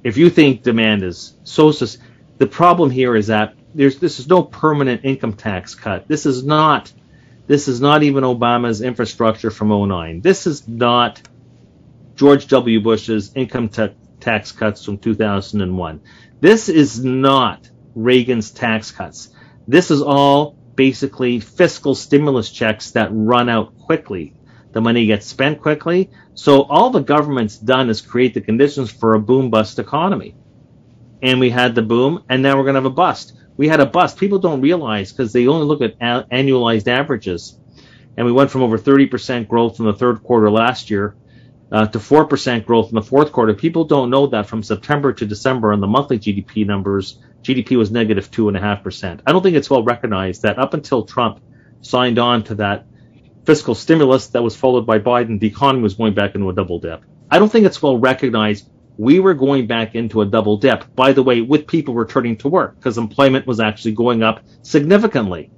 [0.05, 1.73] If you think demand is so,
[2.39, 6.09] the problem here is that there's this is no permanent income tax cut.
[6.09, 6.93] This is not
[7.47, 10.21] this is not even Obama's infrastructure from 09.
[10.21, 11.23] This is not
[12.17, 12.81] George W.
[12.81, 16.01] Bush's income ta- tax cuts from 2001.
[16.41, 19.31] This is not Reagan's tax cuts.
[19.69, 24.35] This is all basically fiscal stimulus checks that run out quickly.
[24.77, 26.11] The money gets spent quickly.
[26.35, 30.37] So all the government's done is create the conditions for a boom bust economy.
[31.23, 33.33] And we had the boom, and now we're going to have a bust.
[33.57, 34.19] We had a bust.
[34.19, 37.59] People don't realize because they only look at a- annualized averages.
[38.19, 41.17] And we went from over 30% growth in the third quarter last year
[41.73, 43.55] uh, to 4% growth in the fourth quarter.
[43.55, 47.91] People don't know that from September to December on the monthly GDP numbers, GDP was
[47.91, 49.21] negative 2.5%.
[49.27, 51.41] I don't think it's well recognized that up until Trump
[51.81, 52.85] signed on to that
[53.47, 56.81] fiscal stimulus that was followed by Biden, the economy was going back into a double
[56.81, 57.05] dip.
[57.31, 61.13] I don't think it's well recognized we were going back into a double dip, by
[61.13, 65.51] the way, with people returning to work because employment was actually going up significantly.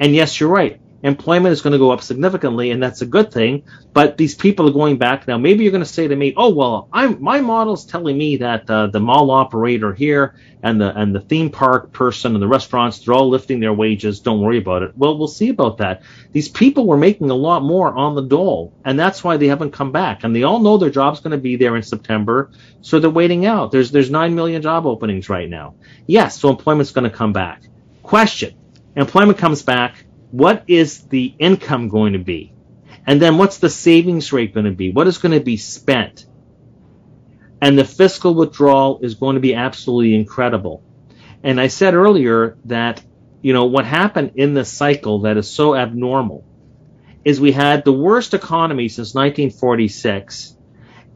[0.00, 3.32] And yes, you're right employment is going to go up significantly, and that's a good
[3.32, 3.64] thing.
[3.92, 5.38] But these people are going back now.
[5.38, 8.68] Maybe you're going to say to me, "Oh well, I'm my model's telling me that
[8.70, 12.98] uh, the mall operator here and the and the theme park person and the restaurants
[12.98, 14.20] they're all lifting their wages.
[14.20, 16.02] Don't worry about it." Well, we'll see about that.
[16.32, 19.72] These people were making a lot more on the dole, and that's why they haven't
[19.72, 20.24] come back.
[20.24, 23.46] And they all know their job's going to be there in September, so they're waiting
[23.46, 23.70] out.
[23.70, 25.74] There's there's nine million job openings right now.
[26.06, 27.62] Yes, so employment's going to come back.
[28.02, 28.54] Question:
[28.96, 30.05] Employment comes back
[30.36, 32.52] what is the income going to be?
[33.06, 34.90] And then what's the savings rate going to be?
[34.90, 36.26] What is going to be spent?
[37.62, 40.82] And the fiscal withdrawal is going to be absolutely incredible.
[41.42, 43.02] And I said earlier that,
[43.40, 46.44] you know, what happened in this cycle that is so abnormal
[47.24, 50.54] is we had the worst economy since 1946,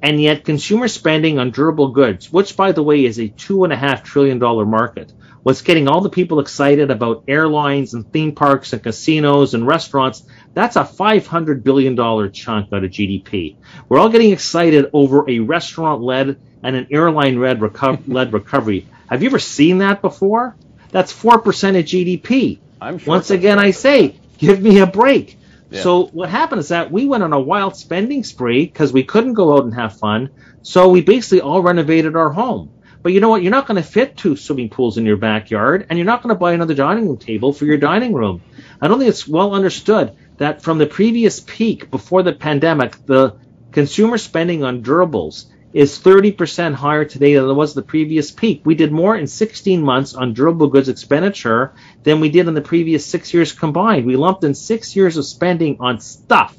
[0.00, 3.72] and yet consumer spending on durable goods, which by the way is a two and
[3.72, 8.34] a half trillion dollar market, what's getting all the people excited about airlines and theme
[8.34, 10.24] parks and casinos and restaurants,
[10.54, 11.96] that's a $500 billion
[12.32, 13.56] chunk out of GDP.
[13.88, 17.38] We're all getting excited over a restaurant led and an airline
[18.06, 18.86] led recovery.
[19.08, 20.56] Have you ever seen that before?
[20.90, 22.58] That's 4% of GDP.
[22.80, 25.38] I'm sure Once again, I say, give me a break.
[25.70, 25.82] Yeah.
[25.82, 29.34] So what happened is that we went on a wild spending spree because we couldn't
[29.34, 30.30] go out and have fun.
[30.62, 32.70] So we basically all renovated our home.
[33.02, 33.42] But you know what?
[33.42, 36.34] You're not going to fit two swimming pools in your backyard, and you're not going
[36.34, 38.42] to buy another dining room table for your dining room.
[38.80, 43.36] I don't think it's well understood that from the previous peak before the pandemic, the
[43.72, 48.62] consumer spending on durables is 30% higher today than it was the previous peak.
[48.64, 52.60] We did more in 16 months on durable goods expenditure than we did in the
[52.60, 54.04] previous six years combined.
[54.04, 56.56] We lumped in six years of spending on stuff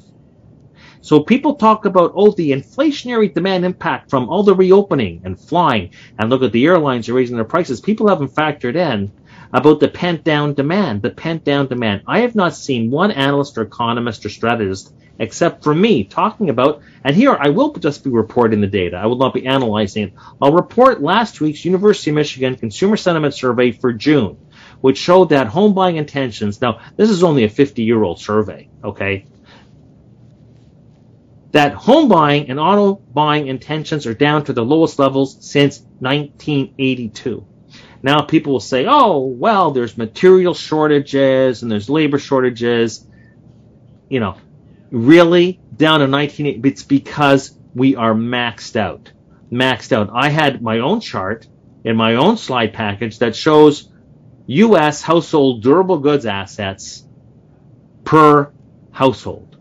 [1.02, 5.90] so people talk about, oh, the inflationary demand impact from all the reopening and flying,
[6.16, 7.80] and look at the airlines are raising their prices.
[7.80, 9.10] People haven't factored in
[9.52, 12.02] about the pent down demand, the pent down demand.
[12.06, 16.82] I have not seen one analyst or economist or strategist except for me talking about,
[17.04, 18.96] and here I will just be reporting the data.
[18.96, 20.14] I will not be analyzing it.
[20.40, 24.36] I'll report last week's University of Michigan Consumer Sentiment Survey for June,
[24.80, 28.68] which showed that home buying intentions, now this is only a 50 year old survey,
[28.84, 29.26] okay?
[31.52, 37.46] That home buying and auto buying intentions are down to the lowest levels since 1982.
[38.02, 43.06] Now people will say, oh, well, there's material shortages and there's labor shortages.
[44.08, 44.36] You know,
[44.90, 49.12] really down to 1980, it's because we are maxed out.
[49.50, 50.10] Maxed out.
[50.12, 51.46] I had my own chart
[51.84, 53.90] in my own slide package that shows
[54.46, 55.02] U.S.
[55.02, 57.04] household durable goods assets
[58.04, 58.50] per
[58.90, 59.51] household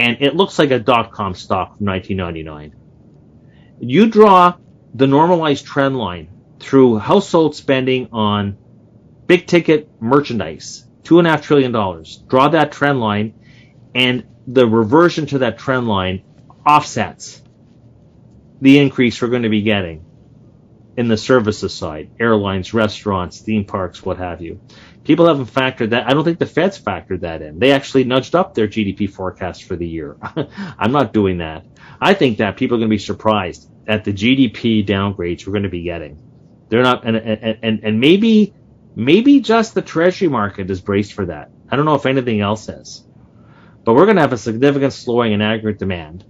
[0.00, 2.74] and it looks like a dot com stock from 1999.
[3.80, 4.54] You draw
[4.94, 8.56] the normalized trend line through household spending on
[9.26, 12.24] big ticket merchandise, two and a half trillion dollars.
[12.28, 13.34] Draw that trend line,
[13.94, 16.22] and the reversion to that trend line
[16.66, 17.42] offsets
[18.62, 20.04] the increase we're going to be getting
[21.00, 24.60] in the services side, airlines, restaurants, theme parks, what have you.
[25.02, 26.06] People haven't factored that.
[26.06, 27.58] I don't think the Fed's factored that in.
[27.58, 30.18] They actually nudged up their GDP forecast for the year.
[30.78, 31.64] I'm not doing that.
[32.02, 35.62] I think that people are going to be surprised at the GDP downgrades we're going
[35.62, 36.22] to be getting.
[36.68, 38.52] They're not, and, and, and maybe,
[38.94, 41.50] maybe just the treasury market is braced for that.
[41.70, 43.06] I don't know if anything else is.
[43.84, 46.26] But we're going to have a significant slowing in aggregate demand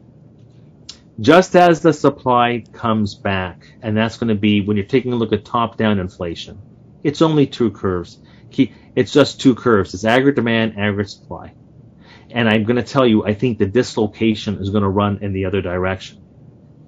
[1.20, 5.16] just as the supply comes back, and that's going to be when you're taking a
[5.16, 6.60] look at top down inflation.
[7.02, 8.18] It's only two curves
[8.96, 9.94] it's just two curves.
[9.94, 11.52] It's aggregate demand, aggregate supply.
[12.30, 15.32] And I'm going to tell you, I think the dislocation is going to run in
[15.32, 16.18] the other direction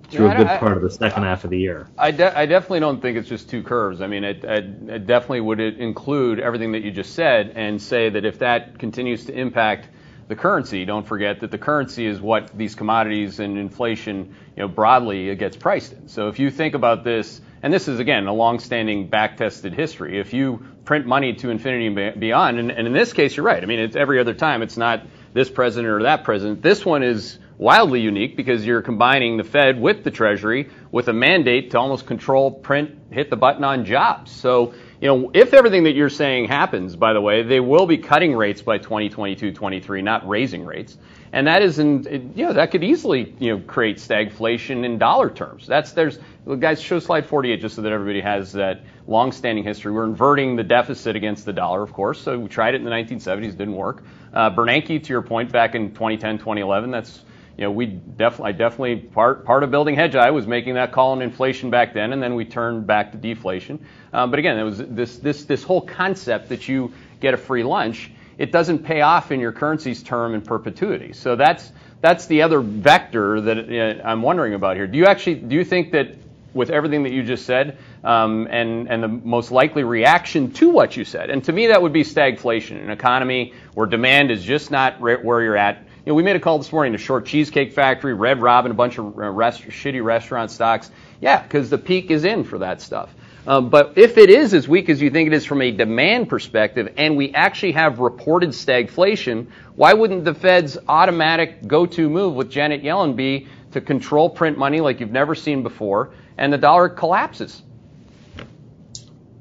[0.08, 1.88] through yeah, a good I, part of the second I, half of the year.
[1.96, 4.00] I, de- I, definitely don't think it's just two curves.
[4.00, 8.10] I mean, it, it, it, definitely would include everything that you just said and say
[8.10, 9.88] that if that continues to impact
[10.28, 10.84] the currency.
[10.84, 15.56] Don't forget that the currency is what these commodities and inflation, you know, broadly gets
[15.56, 16.08] priced in.
[16.08, 20.18] So if you think about this, and this is again a long-standing back-tested history.
[20.18, 23.62] If you print money to infinity and beyond, and, and in this case, you're right.
[23.62, 24.62] I mean, it's every other time.
[24.62, 26.60] It's not this president or that president.
[26.60, 31.12] This one is wildly unique because you're combining the Fed with the Treasury with a
[31.12, 34.32] mandate to almost control, print, hit the button on jobs.
[34.32, 37.98] So, you know, if everything that you're saying happens, by the way, they will be
[37.98, 40.96] cutting rates by 2022, 23, not raising rates.
[41.32, 45.28] And that is, in, you know, that could easily, you know, create stagflation in dollar
[45.28, 45.66] terms.
[45.66, 46.20] That's, there's,
[46.60, 49.90] guys, show slide 48 just so that everybody has that long-standing history.
[49.90, 52.20] We're inverting the deficit against the dollar, of course.
[52.20, 54.04] So we tried it in the 1970s, didn't work.
[54.32, 57.24] Uh, Bernanke, to your point, back in 2010, 2011, that's
[57.56, 60.14] you know, we definitely, I definitely part part of building hedge.
[60.14, 63.18] I was making that call on inflation back then, and then we turned back to
[63.18, 63.84] deflation.
[64.12, 67.62] Um, but again, it was this this this whole concept that you get a free
[67.62, 68.10] lunch.
[68.38, 71.12] It doesn't pay off in your currency's term in perpetuity.
[71.12, 74.86] So that's that's the other vector that uh, I'm wondering about here.
[74.86, 76.16] Do you actually do you think that
[76.54, 80.96] with everything that you just said, um, and and the most likely reaction to what
[80.96, 84.70] you said, and to me that would be stagflation, an economy where demand is just
[84.70, 87.74] not where you're at you know, we made a call this morning to short Cheesecake
[87.74, 90.90] Factory, Red Robin, a bunch of rest, shitty restaurant stocks.
[91.20, 93.14] Yeah, because the peak is in for that stuff.
[93.46, 96.28] Um, but if it is as weak as you think it is from a demand
[96.28, 99.46] perspective, and we actually have reported stagflation,
[99.76, 104.80] why wouldn't the Fed's automatic go-to move with Janet Yellen be to control print money
[104.80, 107.62] like you've never seen before, and the dollar collapses?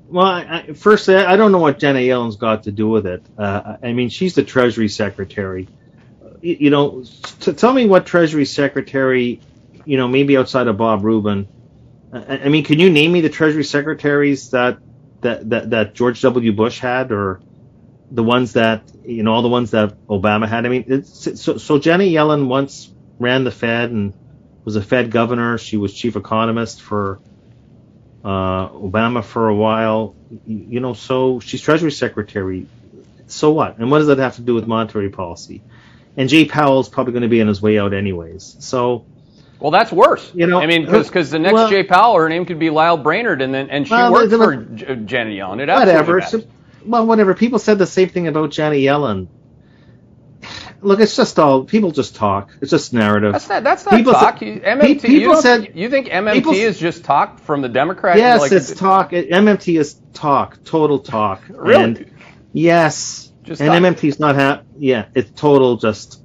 [0.10, 3.24] Well, I, first, I don't know what Janet Yellen's got to do with it.
[3.36, 5.68] Uh, I mean, she's the Treasury Secretary
[6.42, 7.04] you know,
[7.40, 9.40] t- tell me what Treasury Secretary,
[9.86, 11.48] you know, maybe outside of Bob Rubin.
[12.12, 14.80] I, I mean, can you name me the Treasury Secretaries that
[15.22, 16.52] that that, that George W.
[16.52, 17.42] Bush had, or
[18.10, 20.66] the ones that you know, all the ones that Obama had?
[20.66, 24.14] I mean, so so Jenny Yellen once ran the Fed and
[24.66, 25.58] was a Fed governor.
[25.58, 27.20] She was chief economist for
[28.24, 30.16] uh, Obama for a while.
[30.46, 32.68] You know, so she's Treasury Secretary.
[33.28, 33.78] So what?
[33.78, 35.62] And what does that have to do with monetary policy?
[36.18, 38.58] And Jay Powell's probably going to be on his way out anyways.
[38.60, 39.06] So.
[39.60, 40.32] Well, that's worse.
[40.34, 42.98] You know, I mean, because the next well, Jay Powell, her name could be Lael
[42.98, 45.62] Brainard, and then and she well, worked for Janet Yellen.
[45.62, 46.22] It whatever.
[46.22, 46.44] So,
[46.84, 47.36] well, whatever.
[47.36, 49.28] People said the same thing about Janet Yellen.
[50.82, 52.58] Look, it's just all people just talk.
[52.60, 53.34] It's just narrative.
[53.34, 53.64] That's not.
[53.64, 54.40] That's not people talk.
[54.40, 55.02] Said, MMT.
[55.02, 58.18] People you said you think MMT people, is just talk from the Democrats?
[58.18, 59.12] Yes, like, it's talk.
[59.12, 60.64] MMT is talk.
[60.64, 61.44] Total talk.
[61.50, 61.84] really?
[61.84, 62.12] And
[62.52, 63.31] yes.
[63.44, 66.24] Just and MMT's not ha- yeah, it's total just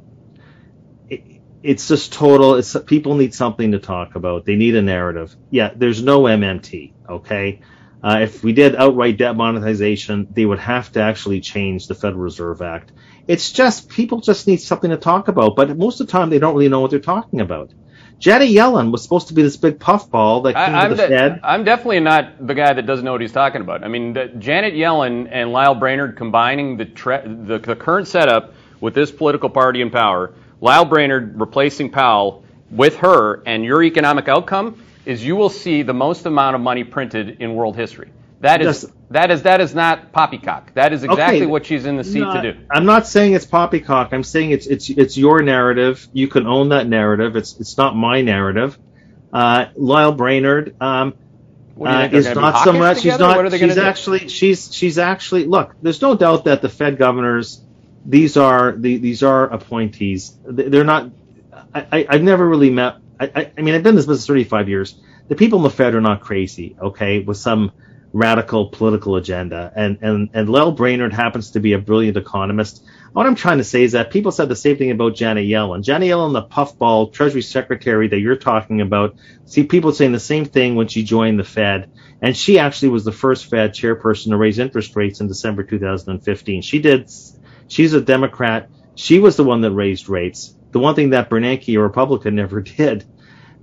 [1.09, 4.45] it, it's just total it's people need something to talk about.
[4.45, 5.35] They need a narrative.
[5.51, 7.61] Yeah, there's no MMT, okay?
[8.03, 12.23] Uh, if we did outright debt monetization, they would have to actually change the Federal
[12.23, 12.93] Reserve Act.
[13.27, 16.39] It's just people just need something to talk about, but most of the time they
[16.39, 17.73] don't really know what they're talking about.
[18.19, 21.09] Janet Yellen was supposed to be this big puffball that came I, to the de-
[21.09, 21.41] Fed.
[21.43, 23.85] I'm definitely not the guy that doesn't know what he's talking about.
[23.85, 28.55] I mean, the, Janet Yellen and Lael Brainard combining the, tre- the, the current setup
[28.81, 34.29] with this political party in power, Lael Brainard replacing Powell with her, and your economic
[34.29, 38.11] outcome is you will see the most amount of money printed in world history.
[38.41, 38.93] That is yes.
[39.11, 40.75] that is that is not poppycock.
[40.75, 41.47] That is exactly okay.
[41.47, 42.61] what she's in the seat to do.
[42.71, 44.13] I'm not saying it's poppycock.
[44.13, 46.07] I'm saying it's it's it's your narrative.
[46.13, 47.37] You can own that narrative.
[47.37, 48.79] It's it's not my narrative.
[49.33, 51.15] Uh, Lael Brainard um,
[51.81, 53.01] uh, is not so much.
[53.01, 53.53] She's not.
[53.53, 54.21] She's actually.
[54.21, 54.29] Do?
[54.29, 55.45] She's she's actually.
[55.45, 57.63] Look, there's no doubt that the Fed governors.
[58.05, 60.37] These are the these are appointees.
[60.45, 61.11] They're not.
[61.75, 62.97] I, I have never really met.
[63.19, 64.95] I, I I mean I've been in this business 35 years.
[65.29, 66.77] The people in the Fed are not crazy.
[66.81, 67.73] Okay, with some
[68.17, 69.71] radical political agenda.
[69.77, 72.83] And, and, and Lael Brainard happens to be a brilliant economist.
[73.13, 75.83] What I'm trying to say is that people said the same thing about Janet Yellen.
[75.85, 80.47] Janet Yellen, the puffball Treasury Secretary that you're talking about, see people saying the same
[80.47, 81.91] thing when she joined the Fed.
[82.23, 86.63] And she actually was the first Fed chairperson to raise interest rates in December 2015.
[86.63, 87.11] She did,
[87.69, 88.71] she's a Democrat.
[88.95, 90.57] She was the one that raised rates.
[90.73, 93.05] The one thing that Bernanke, a Republican, never did.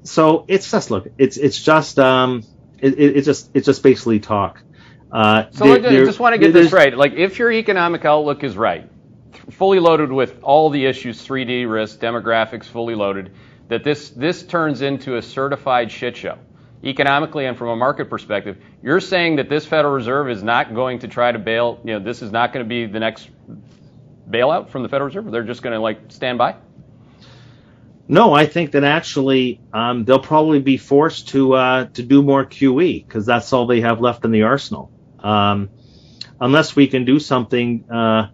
[0.04, 2.44] So it's just, look, it's, it's just, um,
[2.84, 4.62] it, it, it's just it's just basically talk.
[5.12, 6.96] Uh, so I just want to get this right.
[6.96, 8.90] Like, if your economic outlook is right,
[9.52, 13.32] fully loaded with all the issues, 3D risk, demographics, fully loaded,
[13.70, 16.38] that this this turns into a certified shit show,
[16.84, 18.58] economically and from a market perspective.
[18.82, 21.80] You're saying that this Federal Reserve is not going to try to bail.
[21.86, 23.30] You know, this is not going to be the next
[24.30, 25.32] bailout from the Federal Reserve.
[25.32, 26.56] They're just going to like stand by.
[28.08, 32.46] No, I think that actually um, they'll probably be forced to uh, to do more
[32.46, 34.92] QE because that's all they have left in the arsenal.
[35.20, 35.70] Um,
[36.40, 38.28] unless we can do something uh,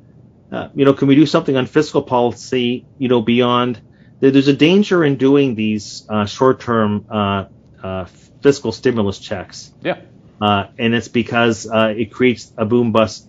[0.51, 3.81] uh, you know, can we do something on fiscal policy, you know, beyond?
[4.19, 7.45] There's a danger in doing these uh, short-term uh,
[7.81, 8.05] uh,
[8.41, 9.71] fiscal stimulus checks.
[9.81, 10.01] Yeah.
[10.41, 13.27] Uh, and it's because uh, it creates a boom bust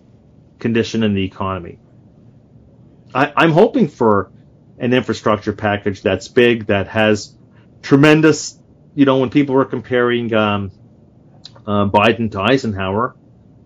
[0.59, 1.79] condition in the economy.
[3.13, 4.31] I, I'm hoping for
[4.81, 7.33] an infrastructure package that's big, that has
[7.83, 8.59] tremendous,
[8.95, 10.71] you know, when people were comparing um,
[11.67, 13.15] uh, Biden to Eisenhower,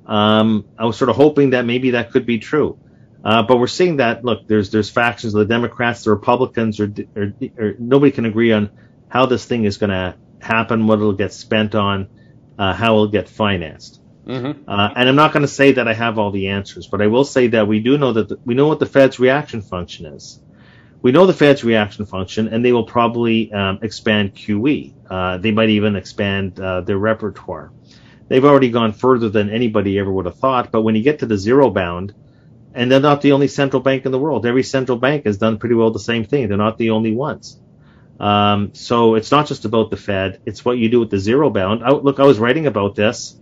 [0.05, 2.77] um, I was sort of hoping that maybe that could be true.
[3.23, 6.93] Uh, but we're seeing that look, there's there's factions of the Democrats, the Republicans, or,
[7.15, 8.69] or, or nobody can agree on
[9.07, 12.07] how this thing is going to happen, what it'll get spent on,
[12.59, 13.99] uh, how it'll get financed.
[14.27, 14.69] Mm-hmm.
[14.69, 17.07] Uh, and I'm not going to say that I have all the answers, but I
[17.07, 20.05] will say that we do know that the, we know what the Fed's reaction function
[20.07, 20.39] is.
[21.05, 24.91] We know the Fed's reaction function, and they will probably um, expand QE.
[25.07, 27.71] Uh, they might even expand uh, their repertoire.
[28.27, 30.71] They've already gone further than anybody ever would have thought.
[30.71, 32.15] But when you get to the zero bound,
[32.73, 34.47] and they're not the only central bank in the world.
[34.47, 36.47] Every central bank has done pretty well the same thing.
[36.47, 37.59] They're not the only ones.
[38.19, 40.41] Um, so it's not just about the Fed.
[40.47, 41.83] It's what you do with the zero bound.
[41.83, 43.37] I, look, I was writing about this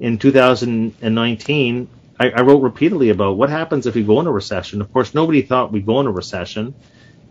[0.00, 1.88] in 2019.
[2.18, 4.80] I, I, wrote repeatedly about what happens if we go into a recession.
[4.80, 6.74] Of course, nobody thought we'd go into a recession,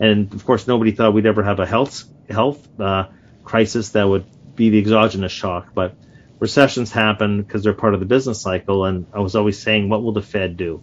[0.02, 3.08] and of course, nobody thought we'd ever have a health health uh,
[3.44, 4.26] crisis that would
[4.56, 5.68] be the exogenous shock.
[5.74, 5.94] But
[6.40, 8.84] recessions happen because they're part of the business cycle.
[8.84, 10.82] And I was always saying, what will the Fed do?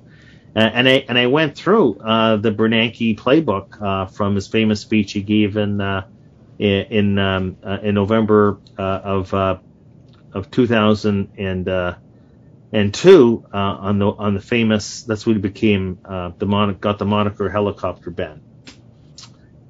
[0.55, 5.13] and I and I went through uh, the Bernanke playbook uh, from his famous speech
[5.13, 6.07] he gave in uh,
[6.57, 9.57] in um, uh, in November uh, of uh,
[10.33, 15.99] of 2002 on the on the famous that's what he became
[16.37, 18.41] the mon- got the moniker Helicopter Ben.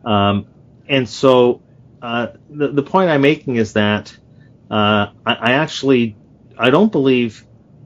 [0.06, 0.48] Um,
[0.88, 1.62] and so
[2.02, 4.16] the the point I'm making is that
[4.70, 6.16] I, I actually
[6.58, 7.46] I don't believe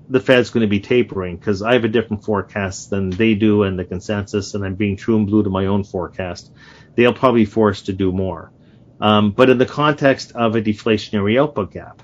[0.09, 3.64] the Fed's going to be tapering because I have a different forecast than they do
[3.64, 6.51] and the consensus, and I'm being true and blue to my own forecast.
[6.95, 8.51] They'll probably be forced to do more.
[8.99, 12.01] Um, but in the context of a deflationary output gap,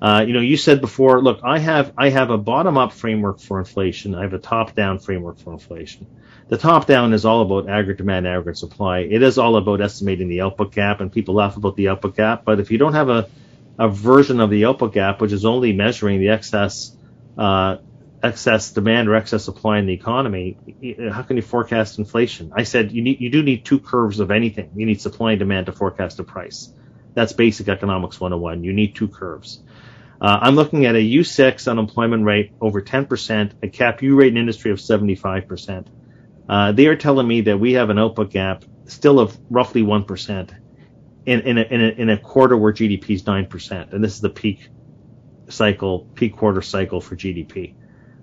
[0.00, 3.58] uh, you know, you said before, look, I have I have a bottom-up framework for
[3.58, 4.14] inflation.
[4.14, 6.06] I have a top-down framework for inflation.
[6.48, 9.00] The top-down is all about aggregate demand, aggregate supply.
[9.00, 12.44] It is all about estimating the output gap, and people laugh about the output gap.
[12.44, 13.28] But if you don't have a
[13.78, 16.94] a version of the output gap, which is only measuring the excess
[17.38, 17.78] uh,
[18.22, 20.58] excess demand or excess supply in the economy,
[21.10, 22.52] how can you forecast inflation?
[22.54, 24.70] I said you need you do need two curves of anything.
[24.76, 26.72] You need supply and demand to forecast a price.
[27.14, 28.64] That's basic economics 101.
[28.64, 29.60] You need two curves.
[30.20, 34.36] Uh, I'm looking at a U6 unemployment rate over 10%, a cap U rate in
[34.36, 35.86] industry of 75%.
[36.48, 40.50] Uh, they are telling me that we have an output gap still of roughly 1%
[41.26, 43.92] in, in, a, in, a, in a quarter where GDP is 9%.
[43.92, 44.68] And this is the peak
[45.48, 47.74] cycle, peak quarter cycle for GDP.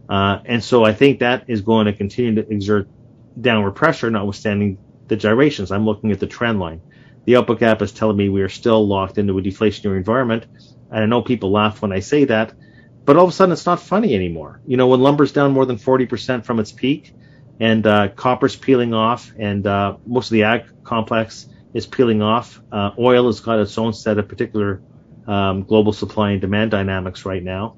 [0.10, 2.90] Uh, and so I think that is going to continue to exert
[3.40, 4.78] downward pressure, notwithstanding
[5.08, 5.72] the gyrations.
[5.72, 6.82] I'm looking at the trend line.
[7.26, 10.46] The output gap is telling me we are still locked into a deflationary environment.
[10.92, 12.54] And I know people laugh when I say that,
[13.06, 14.62] but all of a sudden it's not funny anymore.
[14.66, 17.14] You know, when lumber's down more than 40% from its peak
[17.60, 22.62] and uh, copper's peeling off and uh, most of the ag complex is peeling off,
[22.72, 24.82] uh, oil has got its own set of particular
[25.28, 27.76] um, global supply and demand dynamics right now.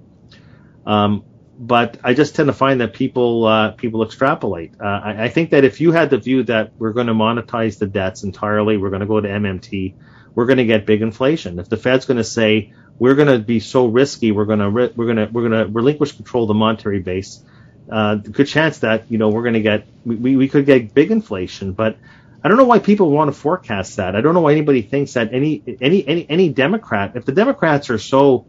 [0.85, 1.23] Um,
[1.59, 4.75] but I just tend to find that people uh, people extrapolate.
[4.79, 7.77] Uh, I, I, think that if you had the view that we're going to monetize
[7.77, 9.93] the debts entirely, we're going to go to MMT,
[10.33, 11.59] we're going to get big inflation.
[11.59, 14.69] If the Fed's going to say we're going to be so risky, we're going to
[14.69, 17.41] we're going to we're going to relinquish control of the monetary base,
[17.89, 21.09] uh, good chance that you know we're going to get we, we could get big
[21.09, 21.71] inflation.
[21.71, 21.97] But
[22.43, 24.15] I don't know why people want to forecast that.
[24.15, 27.89] I don't know why anybody thinks that any any any any Democrat, if the Democrats
[27.89, 28.45] are so,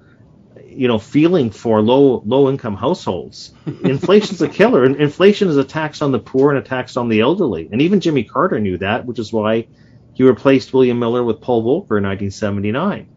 [0.66, 4.84] you know, feeling for low low income households, inflation's a killer.
[4.84, 7.68] And inflation is a tax on the poor and a tax on the elderly.
[7.70, 9.68] And even Jimmy Carter knew that, which is why
[10.14, 13.08] he replaced William Miller with Paul Volcker in 1979.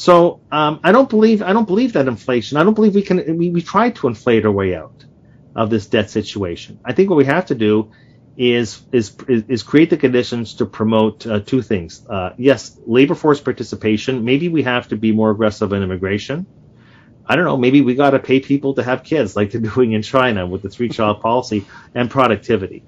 [0.00, 2.56] So um, I don't believe I don't believe that inflation.
[2.56, 3.36] I don't believe we can.
[3.36, 5.04] We, we tried to inflate our way out
[5.54, 6.80] of this debt situation.
[6.82, 7.92] I think what we have to do
[8.34, 12.00] is is is create the conditions to promote uh, two things.
[12.08, 14.24] Uh, yes, labor force participation.
[14.24, 16.46] Maybe we have to be more aggressive in immigration.
[17.26, 17.58] I don't know.
[17.58, 20.62] Maybe we got to pay people to have kids, like they're doing in China with
[20.62, 22.82] the three-child policy, and productivity,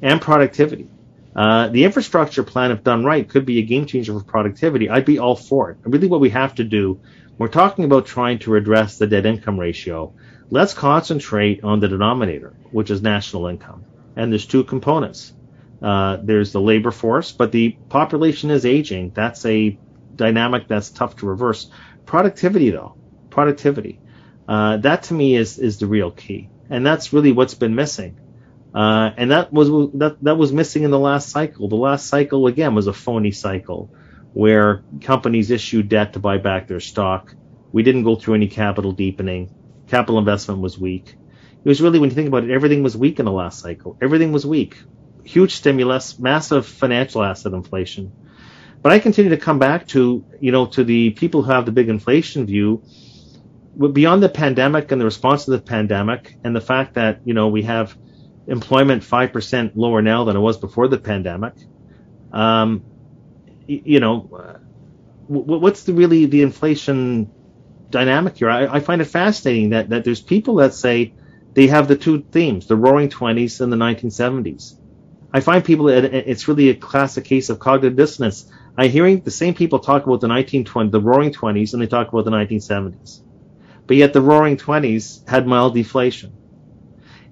[0.00, 0.88] and productivity.
[1.36, 4.88] Uh, the infrastructure plan, if done right, could be a game changer for productivity.
[4.88, 5.78] I'd be all for it.
[5.82, 7.00] Really, what we have to do,
[7.36, 10.14] we're talking about trying to address the debt income ratio.
[10.48, 13.84] Let's concentrate on the denominator, which is national income
[14.16, 15.32] and there's two components.
[15.80, 19.12] Uh, there's the labor force, but the population is aging.
[19.14, 19.78] That's a
[20.16, 21.70] dynamic that's tough to reverse.
[22.06, 22.96] Productivity, though,
[23.28, 24.00] productivity,
[24.48, 28.18] uh, that to me is is the real key, and that's really what's been missing.
[28.76, 31.66] Uh, and that was that that was missing in the last cycle.
[31.66, 33.90] The last cycle again was a phony cycle,
[34.34, 37.34] where companies issued debt to buy back their stock.
[37.72, 39.54] We didn't go through any capital deepening.
[39.86, 41.16] Capital investment was weak.
[41.64, 43.96] It was really, when you think about it, everything was weak in the last cycle.
[44.02, 44.76] Everything was weak.
[45.24, 48.12] Huge stimulus, massive financial asset inflation.
[48.82, 51.72] But I continue to come back to, you know, to the people who have the
[51.72, 52.82] big inflation view.
[53.78, 57.48] Beyond the pandemic and the response to the pandemic, and the fact that you know
[57.48, 57.96] we have
[58.46, 61.54] employment 5% lower now than it was before the pandemic.
[62.32, 62.84] Um,
[63.66, 64.20] you know,
[65.26, 67.30] what's the really the inflation
[67.90, 68.50] dynamic here?
[68.50, 71.14] I, I, find it fascinating that, that there's people that say
[71.54, 74.78] they have the two themes, the roaring 20s and the 1970s.
[75.32, 78.50] I find people, it's really a classic case of cognitive dissonance.
[78.78, 82.08] I'm hearing the same people talk about the 1920, the roaring 20s, and they talk
[82.08, 83.20] about the 1970s.
[83.86, 86.35] But yet the roaring 20s had mild deflation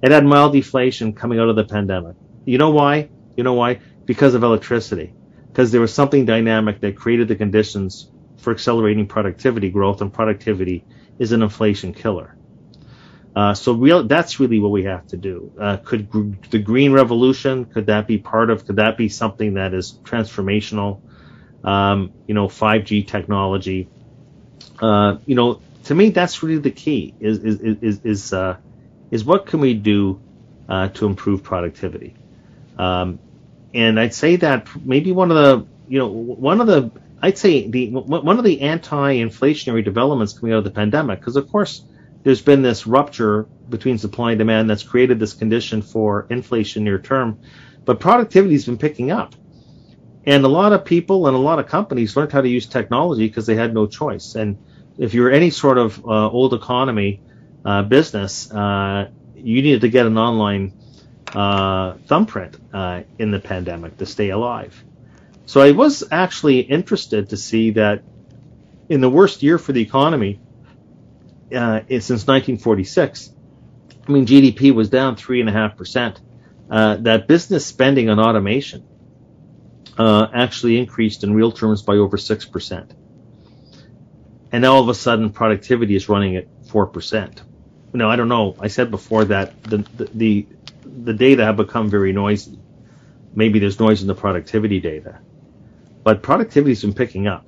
[0.04, 2.16] it had mild deflation coming out of the pandemic.
[2.44, 3.08] You know why?
[3.38, 3.80] You know why?
[4.04, 5.14] Because of electricity.
[5.46, 10.84] Because there was something dynamic that created the conditions for accelerating productivity growth, and productivity
[11.18, 12.36] is an inflation killer.
[13.34, 15.50] Uh, so real, that's really what we have to do.
[15.58, 19.54] Uh, could gr- the green revolution, could that be part of, could that be something
[19.54, 21.00] that is transformational?
[21.64, 23.88] Um, you know, 5G technology.
[24.82, 28.58] Uh, you know, to me, that's really the key is, is, is, is, uh,
[29.14, 30.20] is what can we do
[30.68, 32.16] uh, to improve productivity?
[32.76, 33.20] Um,
[33.72, 36.90] and I'd say that maybe one of the, you know, one of the,
[37.22, 41.48] I'd say the one of the anti-inflationary developments coming out of the pandemic, because of
[41.48, 41.84] course
[42.24, 46.98] there's been this rupture between supply and demand that's created this condition for inflation near
[46.98, 47.38] term,
[47.84, 49.36] but productivity has been picking up.
[50.26, 53.28] And a lot of people and a lot of companies learned how to use technology
[53.28, 54.34] because they had no choice.
[54.34, 54.58] And
[54.98, 57.20] if you're any sort of uh, old economy,
[57.64, 60.72] uh, business, uh, you needed to get an online
[61.34, 64.82] uh, thumbprint uh, in the pandemic to stay alive.
[65.46, 68.02] So I was actually interested to see that
[68.88, 70.40] in the worst year for the economy
[71.54, 73.30] uh, since 1946,
[74.06, 76.20] I mean GDP was down three and a half percent.
[76.68, 78.86] That business spending on automation
[79.98, 82.94] actually increased in real terms by over six percent
[84.54, 87.42] and now all of a sudden productivity is running at 4%
[87.94, 88.56] no, I don't know.
[88.60, 90.46] I said before that the, the, the
[90.84, 92.58] the data have become very noisy.
[93.34, 95.20] Maybe there's noise in the productivity data,
[96.02, 97.46] but productivity's been picking up.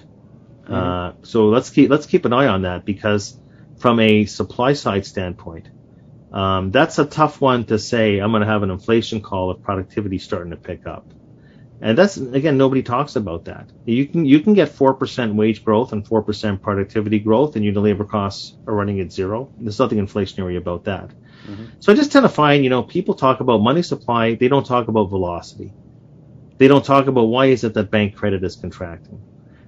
[0.63, 0.75] Mm-hmm.
[0.75, 3.39] Uh, so let's keep let's keep an eye on that because
[3.79, 5.69] from a supply side standpoint,
[6.33, 8.19] um, that's a tough one to say.
[8.19, 11.07] I'm going to have an inflation call if productivity starting to pick up.
[11.81, 13.71] And that's again, nobody talks about that.
[13.85, 17.65] You can you can get four percent wage growth and four percent productivity growth, and
[17.65, 19.53] your labor costs are running at zero.
[19.59, 21.11] There's nothing inflationary about that.
[21.47, 21.65] Mm-hmm.
[21.81, 24.65] So I just tend to find, you know, people talk about money supply, they don't
[24.65, 25.73] talk about velocity.
[26.59, 29.21] They don't talk about why is it that bank credit is contracting.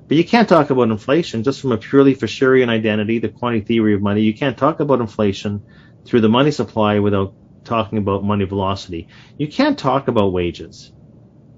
[0.09, 3.93] But you can't talk about inflation just from a purely Fisherian identity, the quantity theory
[3.93, 4.23] of money.
[4.23, 5.63] You can't talk about inflation
[6.07, 7.35] through the money supply without
[7.65, 9.09] talking about money velocity.
[9.37, 10.93] You can't talk about wages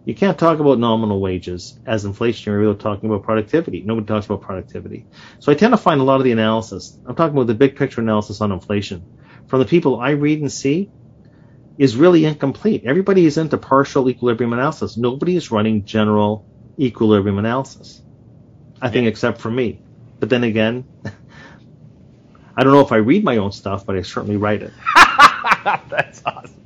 [0.05, 3.83] you can't talk about nominal wages as inflationary without talking about productivity.
[3.83, 5.07] Nobody talks about productivity.
[5.41, 7.77] So I tend to find a lot of the analysis, I'm talking about the big
[7.77, 9.05] picture analysis on inflation,
[9.47, 10.91] from the people I read and see,
[11.79, 12.83] is really incomplete.
[12.85, 14.97] Everybody is into partial equilibrium analysis.
[14.97, 16.47] Nobody is running general
[16.79, 18.03] equilibrium analysis.
[18.81, 19.81] I think except for me.
[20.19, 20.85] But then again,
[22.57, 24.73] I don't know if I read my own stuff, but I certainly write it.
[25.89, 26.60] That's awesome.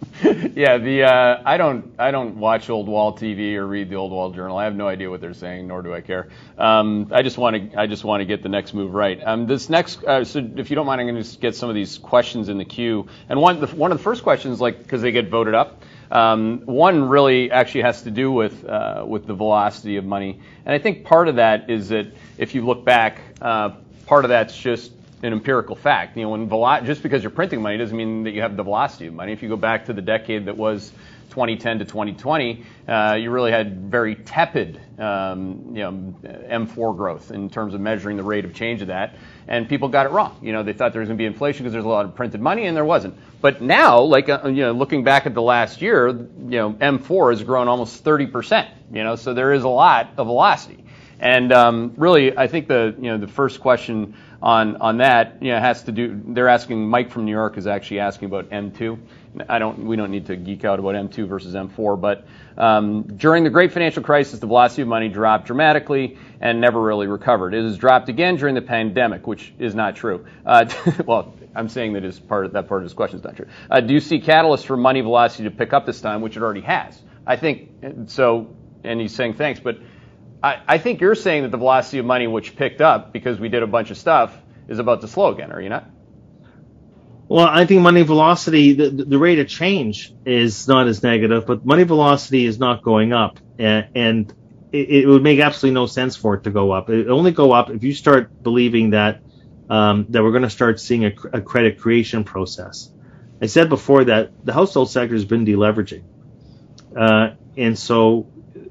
[0.54, 4.12] Yeah, the uh, I don't I don't watch Old Wall TV or read the Old
[4.12, 4.56] Wall Journal.
[4.56, 6.28] I have no idea what they're saying, nor do I care.
[6.56, 9.20] Um, I just want to I just want to get the next move right.
[9.24, 11.74] Um, this next, uh, so if you don't mind, I'm going to get some of
[11.74, 13.08] these questions in the queue.
[13.28, 15.82] And one the, one of the first questions, like because they get voted up.
[16.12, 20.72] Um, one really actually has to do with uh, with the velocity of money, and
[20.72, 22.06] I think part of that is that
[22.38, 23.70] if you look back, uh,
[24.06, 24.92] part of that's just
[25.24, 26.16] an empirical fact.
[26.16, 28.62] You know, when velo- just because you're printing money doesn't mean that you have the
[28.62, 29.32] velocity of money.
[29.32, 30.92] If you go back to the decade that was
[31.30, 37.48] 2010 to 2020, uh, you really had very tepid, um, you know, M4 growth in
[37.48, 39.16] terms of measuring the rate of change of that.
[39.48, 40.38] And people got it wrong.
[40.42, 42.14] You know, they thought there was going to be inflation because there's a lot of
[42.14, 43.16] printed money, and there wasn't.
[43.40, 46.26] But now, like, uh, you know, looking back at the last year, you
[46.58, 48.68] know, M4 has grown almost 30 percent.
[48.92, 50.84] You know, so there is a lot of velocity.
[51.20, 54.14] And um, really, I think the you know the first question
[54.44, 56.20] on on that, you know, has to do.
[56.28, 56.86] They're asking.
[56.86, 58.98] Mike from New York is actually asking about M2.
[59.48, 59.86] I don't.
[59.86, 62.26] We don't need to geek out about M2 versus M4, but
[62.58, 67.06] um, during the Great Financial Crisis, the velocity of money dropped dramatically and never really
[67.06, 67.54] recovered.
[67.54, 70.26] It has dropped again during the pandemic, which is not true.
[70.44, 70.66] Uh,
[71.06, 73.46] well, I'm saying that is part of, that part of his question is not true.
[73.70, 76.42] Uh, do you see catalysts for money velocity to pick up this time, which it
[76.42, 77.00] already has?
[77.26, 77.70] I think
[78.08, 78.54] so.
[78.84, 79.78] And he's saying thanks, but
[80.44, 83.48] I, I think you're saying that the velocity of money, which picked up because we
[83.48, 84.36] did a bunch of stuff,
[84.68, 85.50] is about to slow again.
[85.52, 85.88] Are you not?
[87.28, 91.64] Well, I think money velocity, the, the rate of change is not as negative, but
[91.64, 94.34] money velocity is not going up, and, and
[94.70, 96.90] it, it, would make absolutely no sense for it to go up.
[96.90, 99.22] It only go up if you start believing that
[99.70, 102.90] um, that we're going to start seeing a, a, credit creation process.
[103.40, 106.04] I said before that the household sector has been deleveraging,
[106.94, 108.26] uh, and so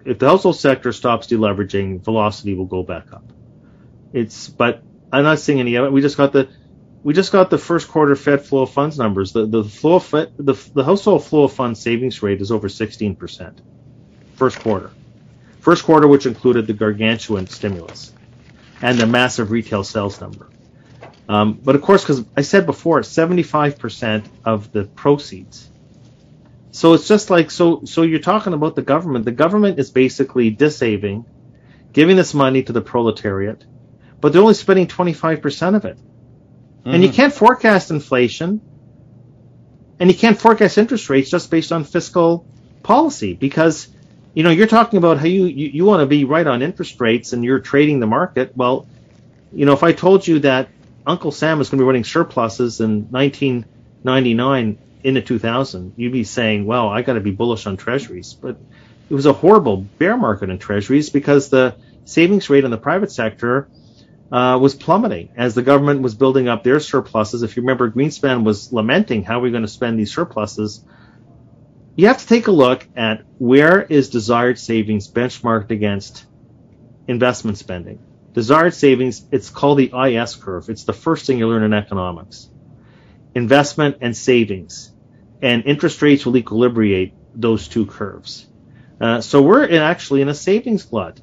[0.06, 3.24] if the household sector stops deleveraging, velocity will go back up.
[4.12, 5.92] It's but I'm not seeing any of it.
[5.92, 6.50] We just got the
[7.04, 9.34] we just got the first quarter Fed flow of funds numbers.
[9.34, 13.16] The the flow of the the household flow of funds savings rate is over 16
[13.16, 13.62] percent.
[14.36, 14.92] First quarter,
[15.60, 18.14] first quarter which included the gargantuan stimulus
[18.82, 20.50] and the massive retail sales number.
[21.30, 25.70] Um, but of course, because I said before, 75 percent of the proceeds.
[26.74, 27.86] So it's just like so.
[27.86, 29.24] So you're talking about the government.
[29.24, 31.26] The government is basically disabling,
[31.94, 33.64] giving this money to the proletariat,
[34.20, 35.98] but they're only spending 25 percent of it.
[35.98, 36.90] Mm-hmm.
[36.90, 37.16] And you mm-hmm.
[37.16, 38.60] can't forecast inflation
[40.00, 42.46] and you can't forecast interest rates just based on fiscal
[42.84, 43.88] policy because
[44.34, 47.00] you know you're talking about how you, you, you want to be right on interest
[47.00, 48.86] rates and you're trading the market well
[49.54, 50.68] you know if i told you that
[51.08, 56.66] uncle sam is going to be running surpluses in 1999 into 2000 you'd be saying
[56.66, 58.58] well i got to be bullish on treasuries but
[59.10, 61.76] it was a horrible bear market in treasuries because the
[62.06, 63.70] savings rate in the private sector
[64.32, 67.44] uh, was plummeting as the government was building up their surpluses.
[67.44, 70.84] If you remember, Greenspan was lamenting how are we going to spend these surpluses.
[71.96, 76.26] You have to take a look at where is desired savings benchmarked against
[77.08, 78.00] investment spending.
[78.34, 80.70] Desired savings, it's called the IS curve.
[80.70, 82.50] It's the first thing you learn in economics.
[83.36, 84.92] Investment and savings.
[85.44, 88.48] And interest rates will equilibrate those two curves.
[89.00, 91.20] Uh, so we're in actually in a savings glut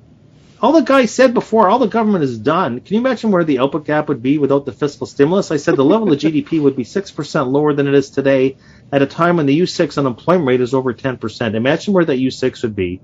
[0.63, 2.81] all the guy said before, all the government has done.
[2.81, 5.51] Can you imagine where the output gap would be without the fiscal stimulus?
[5.51, 8.57] I said the level of GDP would be 6% lower than it is today
[8.93, 11.55] at a time when the U6 unemployment rate is over 10%.
[11.55, 13.01] Imagine where that U6 would be.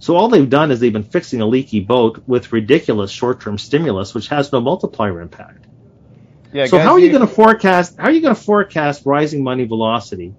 [0.00, 4.14] So all they've done is they've been fixing a leaky boat with ridiculous short-term stimulus,
[4.14, 5.66] which has no multiplier impact.
[6.52, 7.96] Yeah, so guys, how are you, you going to forecast?
[7.96, 10.34] How are you going to forecast rising money velocity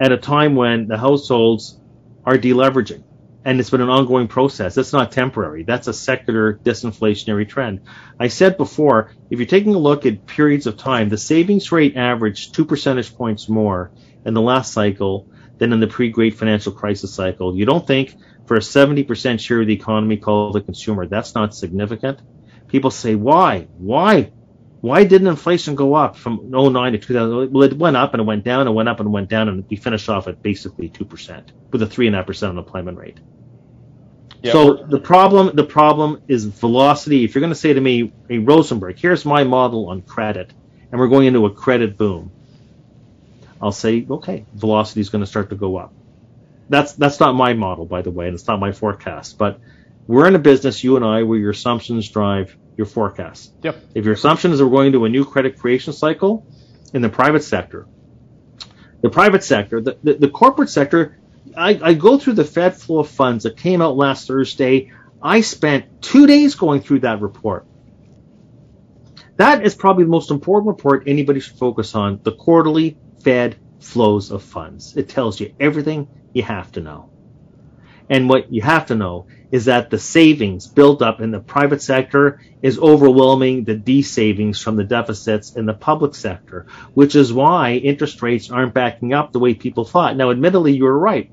[0.00, 1.78] at a time when the households
[2.24, 3.04] are deleveraging?
[3.44, 4.74] and it's been an ongoing process.
[4.74, 5.62] That's not temporary.
[5.62, 7.80] That's a secular disinflationary trend.
[8.18, 11.96] I said before, if you're taking a look at periods of time, the savings rate
[11.96, 13.92] averaged two percentage points more
[14.26, 15.28] in the last cycle
[15.58, 17.56] than in the pre-great financial crisis cycle.
[17.56, 18.14] You don't think
[18.46, 22.20] for a 70% share of the economy called the consumer, that's not significant?
[22.68, 23.68] People say, why?
[23.78, 24.32] Why?
[24.80, 27.52] Why didn't inflation go up from 09 to 2000?
[27.52, 29.64] Well, it went up and it went down and went up and went down, and
[29.68, 33.18] we finished off at basically 2% with a 3.5% unemployment rate.
[34.42, 34.52] Yep.
[34.52, 37.24] So the problem, the problem is velocity.
[37.24, 40.50] If you're going to say to me, hey, Rosenberg, here's my model on credit,
[40.90, 42.32] and we're going into a credit boom,
[43.60, 45.92] I'll say, okay, velocity is going to start to go up.
[46.70, 49.36] That's that's not my model, by the way, and it's not my forecast.
[49.36, 49.60] But
[50.06, 53.52] we're in a business, you and I, where your assumptions drive your forecast.
[53.62, 53.76] Yep.
[53.94, 56.46] If your assumption is we're going to a new credit creation cycle
[56.94, 57.86] in the private sector,
[59.02, 61.18] the private sector, the, the, the corporate sector,
[61.54, 64.92] I, I go through the Fed flow of funds that came out last Thursday.
[65.22, 67.66] I spent two days going through that report.
[69.36, 74.30] That is probably the most important report anybody should focus on the quarterly Fed flows
[74.30, 74.96] of funds.
[74.96, 77.10] It tells you everything you have to know.
[78.08, 81.82] And what you have to know is that the savings built up in the private
[81.82, 87.72] sector is overwhelming the de-savings from the deficits in the public sector, which is why
[87.72, 90.16] interest rates aren't backing up the way people thought.
[90.16, 91.30] Now, admittedly, you were right.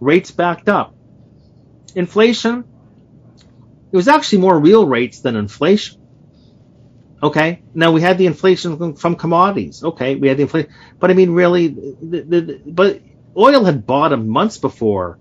[0.00, 0.94] Rates backed up.
[1.94, 2.64] Inflation,
[3.92, 6.00] it was actually more real rates than inflation.
[7.22, 7.62] Okay.
[7.74, 9.82] Now we had the inflation from commodities.
[9.82, 10.14] Okay.
[10.14, 13.00] We had the inflation, but I mean, really, the, the, but
[13.36, 15.18] oil had bottomed months before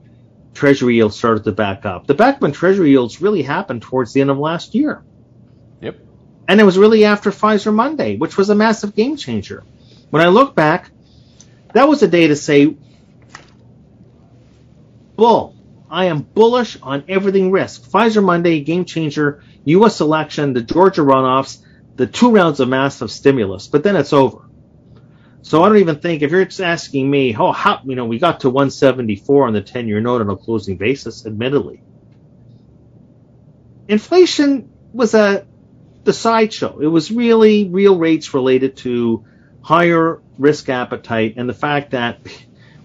[0.54, 2.08] Treasury yields started to back up.
[2.08, 5.04] The back when Treasury yields really happened towards the end of last year.
[5.82, 6.00] Yep.
[6.48, 9.64] And it was really after Pfizer Monday, which was a massive game changer.
[10.10, 10.92] When I look back,
[11.74, 12.76] that was a day to say,
[15.16, 15.56] bull.
[15.90, 17.84] I am bullish on everything risk.
[17.84, 20.02] Pfizer Monday, game changer, U.S.
[20.02, 21.60] election, the Georgia runoffs,
[21.96, 23.68] the two rounds of massive stimulus.
[23.68, 24.40] But then it's over.
[25.44, 28.40] So I don't even think if you're asking me, oh, how you know we got
[28.42, 31.84] to 174 on the 10-year note on a closing basis, admittedly,
[33.90, 35.46] inflation was a
[36.06, 36.80] the sideshow.
[36.80, 39.26] It was really real rates related to
[39.62, 42.20] higher risk appetite and the fact that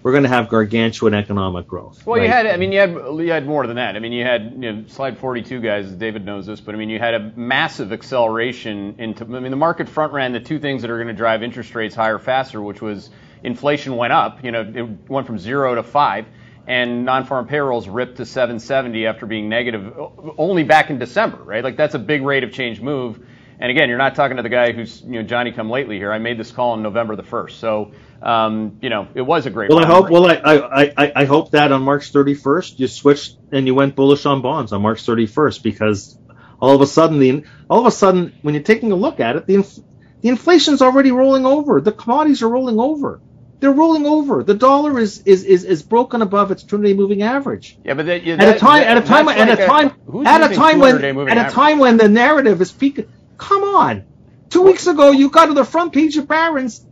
[0.01, 2.05] we're going to have gargantuan economic growth.
[2.05, 2.25] Well, right?
[2.25, 3.95] you had, I mean, you had you had more than that.
[3.95, 5.91] I mean, you had you know, slide 42, guys.
[5.91, 9.25] David knows this, but I mean, you had a massive acceleration into.
[9.25, 11.75] I mean, the market front ran the two things that are going to drive interest
[11.75, 13.09] rates higher faster, which was
[13.43, 14.43] inflation went up.
[14.43, 16.25] You know, it went from zero to five,
[16.65, 19.93] and non-farm payrolls ripped to 770 after being negative
[20.37, 21.43] only back in December.
[21.43, 23.19] Right, like that's a big rate of change move.
[23.61, 26.13] And again, you're not talking to the guy who's you know Johnny come lately here.
[26.13, 27.91] I made this call on November the first, so
[28.21, 29.69] um, you know it was a great.
[29.69, 30.05] Well, I hope.
[30.05, 30.11] Rate.
[30.11, 34.25] Well, I, I I hope that on March 31st you switched and you went bullish
[34.25, 36.17] on bonds on March 31st because
[36.61, 39.35] all of a sudden the all of a sudden when you're taking a look at
[39.35, 39.79] it, the inf-
[40.21, 41.81] the inflation's already rolling over.
[41.81, 43.21] The commodities are rolling over.
[43.61, 44.43] They're rolling over.
[44.43, 47.77] The dollar is is is, is broken above its 200-day moving average.
[47.83, 50.55] Yeah, but that, yeah, at a time at a time at a time at a
[50.55, 53.07] time when at a time when the narrative is peaking
[53.39, 54.05] Come on.
[54.49, 56.85] Two weeks ago, you got to the front page of Barron's,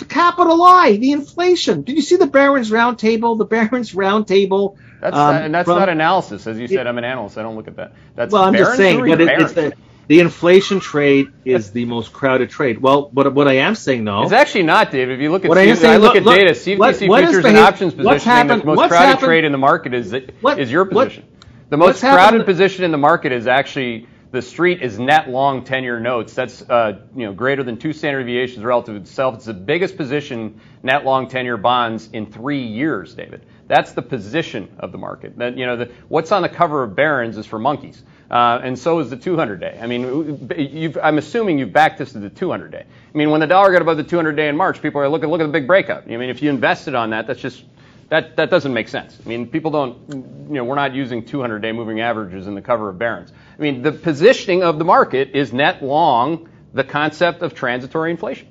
[0.00, 1.82] the capital I, the inflation.
[1.82, 3.38] Did you see the Barron's roundtable?
[3.38, 4.76] The Barron's roundtable.
[5.00, 6.86] That's um, not, and that's from, not analysis, as you said.
[6.86, 7.38] It, I'm an analyst.
[7.38, 7.92] I don't look at that.
[8.16, 9.72] That's well, I'm Barron's just saying, but it, it's the,
[10.08, 12.78] the inflation trade is the most crowded trade.
[12.78, 15.14] Well, but what I am saying though, it's actually not, David.
[15.14, 17.44] If you look at, I, saying, I look, look, at data, CFTC what, what futures
[17.44, 20.72] and options positioning, happened, the most crowded happened, trade in the market is what, is
[20.72, 21.24] your position.
[21.68, 25.64] the most crowded happened, position in the market is actually the street is net long
[25.64, 26.34] 10-year notes.
[26.34, 29.34] That's uh, you know greater than two standard deviations relative to itself.
[29.36, 33.44] It's the biggest position net long 10-year bonds in three years, David.
[33.66, 35.36] That's the position of the market.
[35.38, 38.78] That you know the, what's on the cover of Barron's is for monkeys, uh, and
[38.78, 39.78] so is the 200-day.
[39.80, 42.84] I mean, I'm assuming you've backed this to the 200-day.
[42.84, 45.40] I mean, when the dollar got above the 200-day in March, people are looking look
[45.40, 46.04] at the big breakout.
[46.04, 47.64] I mean, if you invested on that, that's just
[48.10, 49.16] that, that doesn't make sense.
[49.24, 52.60] I mean, people don't, you know, we're not using 200 day moving averages in the
[52.60, 53.32] cover of Barron's.
[53.60, 58.48] I mean, the positioning of the market is net long the concept of transitory inflation.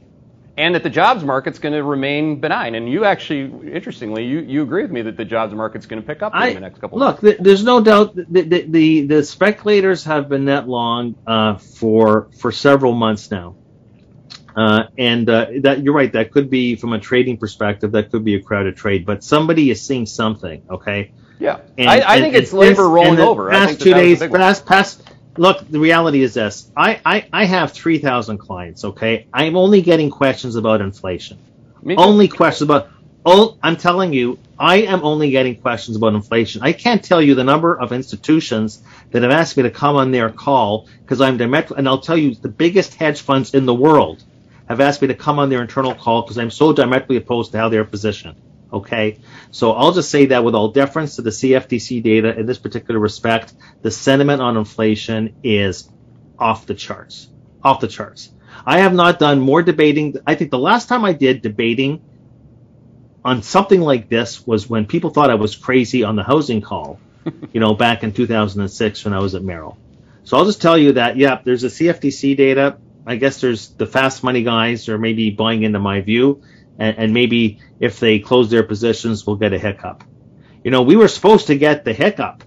[0.56, 2.76] And that the jobs market's going to remain benign.
[2.76, 6.06] And you actually, interestingly, you, you agree with me that the jobs market's going to
[6.06, 9.24] pick up I, in the next couple look, there's no doubt the, the, the, the
[9.24, 13.56] speculators have been net long uh, for, for several months now.
[14.56, 16.12] Uh, and uh, that you're right.
[16.12, 17.94] That could be from a trading perspective.
[17.94, 20.64] That could be a crowded trade, but somebody is seeing something.
[20.70, 21.14] Okay.
[21.40, 23.50] Yeah, and, I, I and, think it's labor rolling over.
[23.50, 25.04] Past two days, past past.
[25.38, 26.70] Look, the reality is this.
[26.76, 28.84] I I, I have three thousand clients.
[28.84, 31.38] Okay, I'm only getting questions about inflation.
[31.86, 32.90] Only questions about.
[33.26, 36.62] Oh, I'm telling you, I am only getting questions about inflation.
[36.62, 38.82] I can't tell you the number of institutions
[39.12, 42.18] that have asked me to come on their call because I'm direct, and I'll tell
[42.18, 44.24] you the biggest hedge funds in the world
[44.68, 47.58] have asked me to come on their internal call because I'm so diametrically opposed to
[47.58, 48.36] how they're positioned.
[48.72, 49.18] Okay,
[49.50, 53.00] so I'll just say that with all deference to the CFTC data in this particular
[53.00, 55.90] respect, the sentiment on inflation is
[56.38, 57.30] off the charts.
[57.64, 58.32] Off the charts.
[58.66, 60.16] I have not done more debating.
[60.28, 62.02] I think the last time I did debating
[63.26, 67.00] on something like this was when people thought I was crazy on the housing call,
[67.52, 69.78] you know, back in 2006 when I was at Merrill.
[70.24, 72.78] So I'll just tell you that, yeah, there's a CFTC data.
[73.06, 76.44] I guess there's the fast money guys are maybe buying into my view,
[76.80, 80.04] and, and maybe if they close their positions, we'll get a hiccup.
[80.64, 82.44] You know, we were supposed to get the hiccup.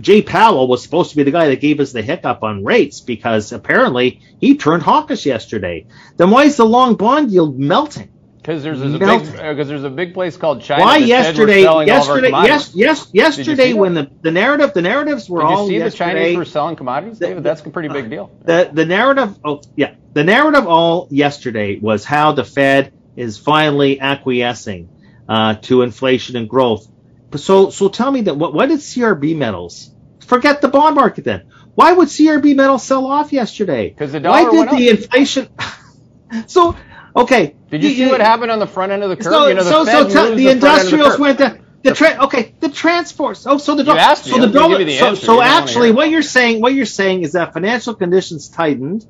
[0.00, 3.00] Jay Powell was supposed to be the guy that gave us the hiccup on rates
[3.00, 5.86] because apparently he turned hawkish yesterday.
[6.16, 8.10] Then why is the long bond yield melting?
[8.38, 10.82] Because there's, there's a big because uh, there's a big place called China.
[10.82, 11.60] Why yesterday?
[11.62, 15.66] Yesterday, yes, yes, yesterday when the, the narrative the narratives were Did all.
[15.66, 17.44] Did you see the Chinese were selling commodities, the, David?
[17.44, 18.38] That's a pretty big uh, deal.
[18.44, 24.00] The the narrative, oh yeah, the narrative all yesterday was how the Fed is finally
[24.00, 24.88] acquiescing
[25.28, 26.86] uh, to inflation and growth.
[27.36, 29.94] So so tell me that what what did CRB metals?
[30.26, 31.46] Forget the bond market then.
[31.74, 33.88] Why would CRB metals sell off yesterday?
[33.90, 34.98] Because the dollar Why did the up.
[34.98, 35.48] inflation?
[36.46, 36.76] so
[37.14, 37.56] Okay.
[37.70, 39.32] Did you, you see what happened on the front end of the curve?
[39.32, 41.66] So, you know, the so, so t- the, the industrials the went down.
[41.82, 43.46] The tra- okay, the transports.
[43.46, 44.88] Oh, so the asked so the dollar.
[44.90, 49.06] So, so actually, what you're saying, what you're saying is that financial conditions tightened,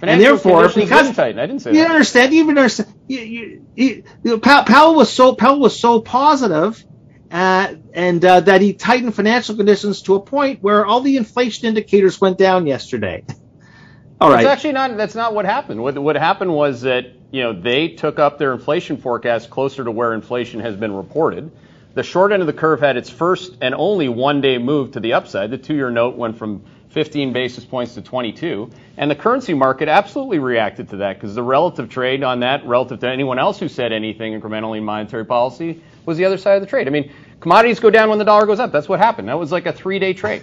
[0.00, 1.38] financial and therefore because didn't tighten.
[1.38, 1.90] I didn't say you that.
[1.90, 2.34] understand.
[2.34, 2.92] You even understand.
[3.10, 6.84] You, you, you, Powell was so Powell was so positive,
[7.30, 11.66] uh, and uh, that he tightened financial conditions to a point where all the inflation
[11.66, 13.24] indicators went down yesterday.
[14.20, 14.44] all right.
[14.44, 14.96] That's actually not.
[14.96, 15.82] That's not what happened.
[15.82, 19.90] What what happened was that you know, they took up their inflation forecast closer to
[19.90, 21.50] where inflation has been reported.
[21.94, 25.00] The short end of the curve had its first and only one day move to
[25.00, 25.50] the upside.
[25.50, 28.70] The two year note went from 15 basis points to 22.
[28.96, 33.00] And the currency market absolutely reacted to that because the relative trade on that, relative
[33.00, 36.60] to anyone else who said anything incrementally in monetary policy, was the other side of
[36.60, 36.88] the trade.
[36.88, 38.72] I mean, commodities go down when the dollar goes up.
[38.72, 39.28] That's what happened.
[39.28, 40.42] That was like a three day trade.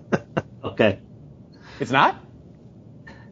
[0.64, 0.98] okay.
[1.80, 2.20] It's not?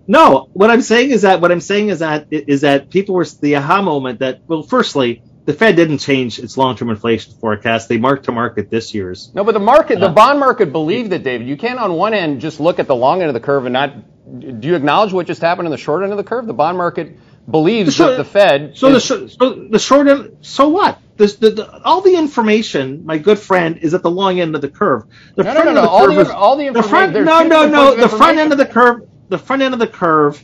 [0.07, 3.24] No, what I'm saying is that what I'm saying is that is that people were
[3.24, 7.88] the aha moment that well, firstly, the Fed didn't change its long-term inflation forecast.
[7.88, 9.32] They marked to market this year's.
[9.34, 11.49] No, but the market, the uh, bond market believed it, David.
[11.49, 13.72] You can't on one end just look at the long end of the curve and
[13.72, 13.93] not.
[14.40, 16.47] Do you acknowledge what just happened in the short end of the curve?
[16.47, 17.18] The bond market
[17.51, 18.76] believes that the Fed.
[18.78, 20.38] So the is- sh- so the short end.
[20.43, 20.99] So what?
[21.16, 24.61] This, the, the, all the information, my good friend, is at the long end of
[24.62, 25.05] the curve.
[25.34, 25.80] The No, no, front no, no.
[25.82, 27.12] of the All the- all the the front.
[27.14, 27.97] No, no, no.
[27.97, 29.09] The front end of the curve.
[29.28, 30.43] The front end of the curve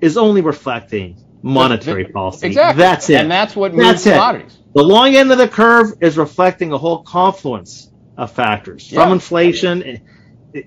[0.00, 2.46] is only reflecting monetary policy.
[2.46, 2.82] Exactly.
[2.82, 3.20] That's it.
[3.20, 4.12] And that's what moves That's it.
[4.12, 4.58] commodities.
[4.74, 9.12] The long end of the curve is reflecting a whole confluence of factors from Yeah.
[9.14, 9.82] inflation,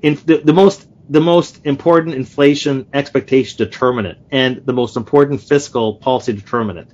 [0.02, 5.96] in the, the most the most important inflation expectation determinant and the most important fiscal
[5.96, 6.90] policy determinant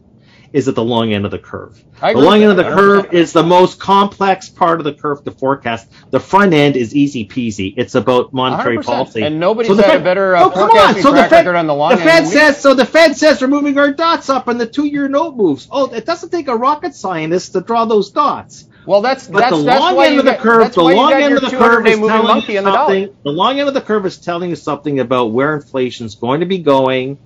[0.53, 1.81] is at the long end of the curve.
[1.99, 5.31] The long end of the curve is the most complex part of the curve to
[5.31, 5.87] forecast.
[6.11, 7.73] The front end is easy peasy.
[7.75, 8.83] It's about monetary 100%.
[8.85, 9.21] policy.
[9.23, 10.95] And nobody's So the had a better, uh, Oh, come on.
[11.01, 12.73] So the Fed, record on the long the Fed we says so.
[12.73, 15.67] The Fed says we're moving our dots up, and the two-year note moves.
[15.71, 18.67] Oh, it doesn't take a rocket scientist to draw those dots.
[18.85, 21.33] Well, that's But that's the that's long end of the got- curve, the long end
[21.33, 23.09] of the curve is telling you in the something.
[23.23, 26.45] The long end of the curve is telling you something about where inflation's going to
[26.45, 27.17] be going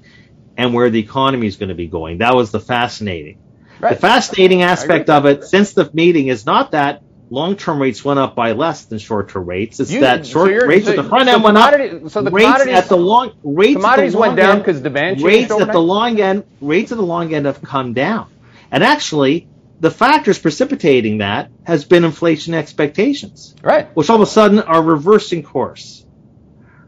[0.58, 2.20] and where the economy is going to be going.
[2.20, 3.38] That was the fascinating.
[3.80, 3.94] Right.
[3.96, 8.36] The fascinating aspect of it since the meeting is not that long-term rates went up
[8.36, 9.80] by less than short-term rates.
[9.80, 11.72] It's You- that so short you're- rates so- at the front so end went up.
[12.12, 15.22] so the rates commodities- at the long rates commodities the went down end- 'cause demand
[15.22, 18.26] rates at the long end rates at the long end have come down,
[18.70, 19.48] and actually
[19.80, 23.88] the factors precipitating that has been inflation expectations right.
[23.96, 26.06] which all of a sudden are reversing course.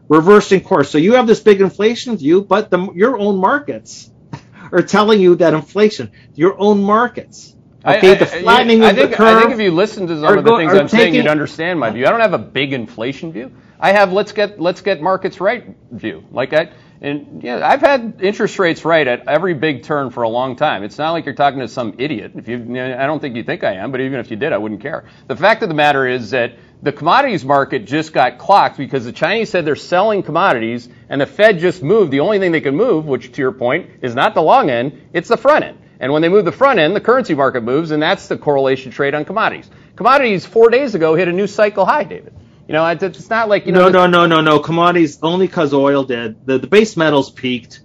[0.08, 0.90] Reversing course.
[0.90, 4.10] So you have this big inflation view, but the, your own markets
[4.72, 8.96] are telling you that inflation, your own markets, okay, I- I- the flattening I of
[8.96, 9.38] think, the curve.
[9.38, 11.80] I think if you listen to some of the go- things I'm saying, you'd understand
[11.80, 12.06] my view.
[12.06, 13.52] I don't have a big inflation view.
[13.80, 16.24] I have let's get let's get markets right view.
[16.30, 20.28] Like I and yeah, I've had interest rates right at every big turn for a
[20.28, 20.82] long time.
[20.84, 22.32] It's not like you're talking to some idiot.
[22.36, 24.58] If you, I don't think you think I am, but even if you did, I
[24.58, 25.04] wouldn't care.
[25.28, 29.12] The fact of the matter is that the commodities market just got clocked because the
[29.12, 32.10] Chinese said they're selling commodities, and the Fed just moved.
[32.10, 35.00] The only thing they can move, which to your point is not the long end,
[35.14, 35.78] it's the front end.
[35.98, 38.92] And when they move the front end, the currency market moves, and that's the correlation
[38.92, 39.70] trade on commodities.
[39.96, 42.34] Commodities four days ago hit a new cycle high, David.
[42.68, 43.88] You know, it's- not like you know.
[43.88, 44.58] no, no, no, no, no.
[44.58, 46.44] Commodities only because oil did.
[46.46, 47.80] The, the base metals peaked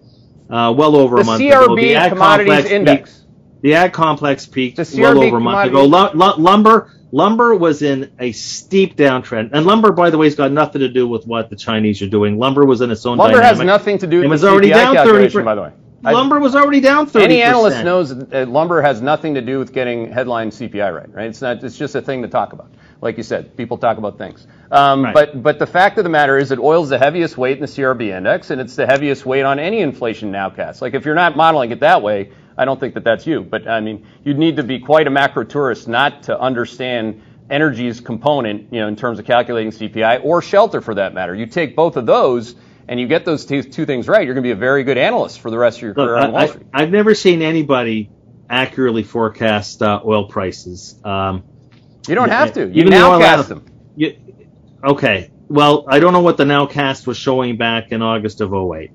[0.49, 1.75] uh, well over The a month CRB ago.
[1.75, 3.09] The ag commodities index.
[3.11, 5.85] Peaked, the ag complex peaked well over a month ago.
[5.85, 10.35] Lu- lu- lumber, lumber was in a steep downtrend, and lumber, by the way, has
[10.35, 12.37] got nothing to do with what the Chinese are doing.
[12.37, 14.69] Lumber was in its own Lumber has nothing to do It with was the already
[14.69, 15.71] CPI down 30 calculation, by the way.
[16.05, 17.21] I- Lumber was already down 30%.
[17.23, 21.13] Any analyst knows that uh, lumber has nothing to do with getting headline CPI right,
[21.13, 21.27] right?
[21.27, 21.61] It's not.
[21.63, 22.71] It's just a thing to talk about.
[23.01, 24.47] Like you said, people talk about things.
[24.71, 25.13] Um, Right.
[25.13, 27.61] But but the fact of the matter is that oil is the heaviest weight in
[27.61, 30.81] the CRB index, and it's the heaviest weight on any inflation nowcast.
[30.81, 33.41] Like if you're not modeling it that way, I don't think that that's you.
[33.41, 38.01] But I mean, you'd need to be quite a macro tourist not to understand energy's
[38.01, 41.35] component, you know, in terms of calculating CPI or shelter for that matter.
[41.35, 42.55] You take both of those.
[42.89, 44.97] And you get those two, two things right, you're going to be a very good
[44.97, 46.67] analyst for the rest of your Look, career on Wall Street.
[46.73, 48.11] I, I've never seen anybody
[48.49, 50.99] accurately forecast uh, oil prices.
[51.05, 51.43] Um,
[52.07, 52.69] You don't have to.
[52.69, 53.65] You now cast them.
[53.95, 54.15] You,
[54.83, 55.31] okay.
[55.49, 58.91] Well, I don't know what the nowcast was showing back in August of 08.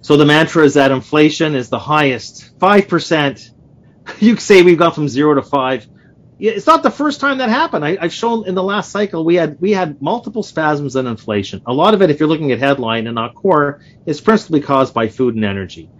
[0.00, 3.50] So the mantra is that inflation is the highest, 5%.
[4.20, 5.84] You say we've gone from zero to five.
[6.38, 7.84] It's not the first time that happened.
[7.84, 11.60] I, I've shown in the last cycle we had we had multiple spasms in inflation.
[11.66, 14.94] A lot of it, if you're looking at headline and not core, is principally caused
[14.94, 15.90] by food and energy.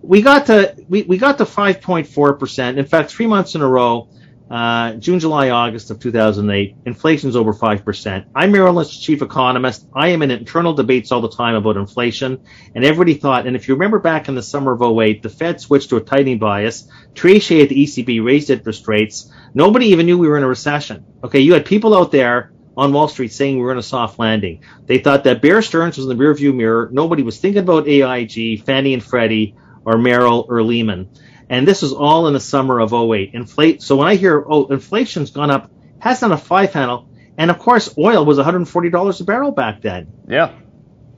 [0.00, 2.78] We got to we, we got to 5.4 percent.
[2.78, 4.08] In fact, three months in a row,
[4.50, 8.24] uh, June, July, August of 2008, inflation's over 5%.
[8.34, 9.86] I'm Merrill Lynch's chief economist.
[9.94, 12.42] I am in internal debates all the time about inflation.
[12.74, 15.60] And everybody thought, and if you remember back in the summer of 08, the Fed
[15.60, 16.88] switched to a tightening bias.
[17.14, 19.32] Trichet at the ECB raised interest rates.
[19.54, 21.04] Nobody even knew we were in a recession.
[21.22, 24.18] Okay, you had people out there on Wall Street saying we were in a soft
[24.18, 24.64] landing.
[24.86, 26.88] They thought that Bear Stearns was in the rearview mirror.
[26.90, 31.08] Nobody was thinking about AIG, Fannie and Freddie, or Merrill or Lehman.
[31.50, 33.34] And this was all in the summer of 08.
[33.34, 33.82] Inflate.
[33.82, 37.08] So when I hear, oh, inflation's gone up, has done a five handle.
[37.36, 40.06] And of course, oil was $140 a barrel back then.
[40.28, 40.52] Yeah.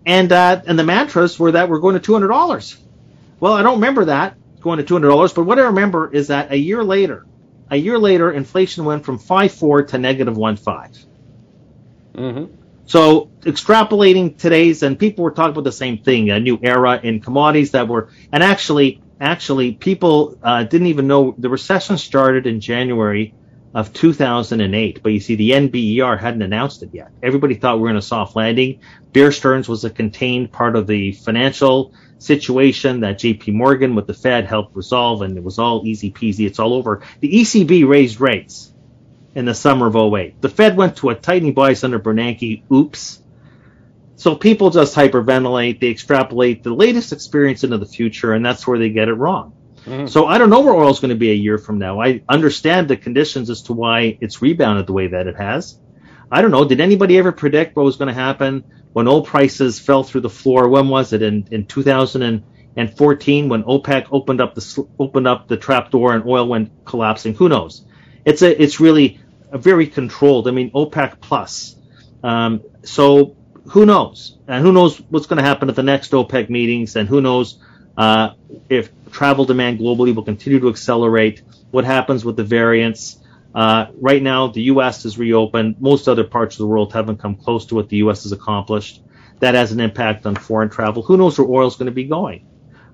[0.06, 2.78] And, uh, and the mantras were that we're going to $200.
[3.40, 6.56] Well, I don't remember that going to $200, but what I remember is that a
[6.56, 7.26] year later,
[7.70, 11.04] a year later, inflation went from 5.4 to negative 1.5.
[12.14, 12.54] Mm-hmm.
[12.86, 17.20] So extrapolating today's, and people were talking about the same thing, a new era in
[17.20, 22.60] commodities that were, and actually, actually, people uh, didn't even know the recession started in
[22.60, 23.34] January
[23.74, 25.02] of 2008.
[25.02, 27.10] But you see, the NBER hadn't announced it yet.
[27.22, 28.80] Everybody thought we were in a soft landing.
[29.12, 34.14] Bear Stearns was a contained part of the financial situation that JP Morgan with the
[34.14, 36.46] Fed helped resolve and it was all easy peasy.
[36.46, 37.02] It's all over.
[37.20, 38.72] The ECB raised rates
[39.34, 40.40] in the summer of 08.
[40.40, 42.62] The Fed went to a tightening bias under Bernanke.
[42.72, 43.21] Oops.
[44.22, 45.80] So people just hyperventilate.
[45.80, 49.52] They extrapolate the latest experience into the future, and that's where they get it wrong.
[49.84, 50.06] Mm-hmm.
[50.06, 52.00] So I don't know where oil is going to be a year from now.
[52.00, 55.76] I understand the conditions as to why it's rebounded the way that it has.
[56.30, 56.64] I don't know.
[56.64, 58.62] Did anybody ever predict what was going to happen
[58.92, 60.68] when oil prices fell through the floor?
[60.68, 65.90] When was it in in 2014 when OPEC opened up the opened up the trap
[65.90, 67.34] door and oil went collapsing?
[67.34, 67.84] Who knows?
[68.24, 69.18] It's a it's really
[69.50, 70.46] a very controlled.
[70.46, 71.74] I mean OPEC plus.
[72.22, 73.36] Um, so
[73.68, 74.36] who knows?
[74.48, 76.96] And who knows what's going to happen at the next OPEC meetings?
[76.96, 77.58] And who knows
[77.96, 78.30] uh,
[78.68, 81.42] if travel demand globally will continue to accelerate?
[81.70, 83.18] What happens with the variants?
[83.54, 85.04] Uh, right now, the U.S.
[85.04, 85.76] is reopened.
[85.80, 88.24] Most other parts of the world haven't come close to what the U.S.
[88.24, 89.02] has accomplished.
[89.40, 91.02] That has an impact on foreign travel.
[91.02, 92.46] Who knows where oil is going to be going?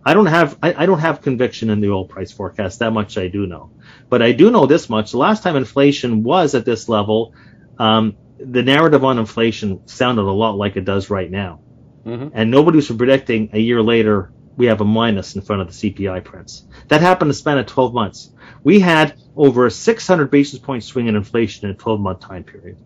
[0.04, 2.78] I don't have I, I, don't have conviction in the oil price forecast.
[2.78, 3.70] That much I do know,
[4.08, 7.34] but I do know this much: the last time inflation was at this level,
[7.78, 11.60] um, the narrative on inflation sounded a lot like it does right now,
[12.04, 12.28] mm-hmm.
[12.32, 15.72] and nobody was predicting a year later we have a minus in front of the
[15.72, 16.64] CPI prints.
[16.88, 18.32] That happened to span of 12 months.
[18.64, 22.42] We had over a 600 basis point swing in inflation in a 12 month time
[22.42, 22.76] period.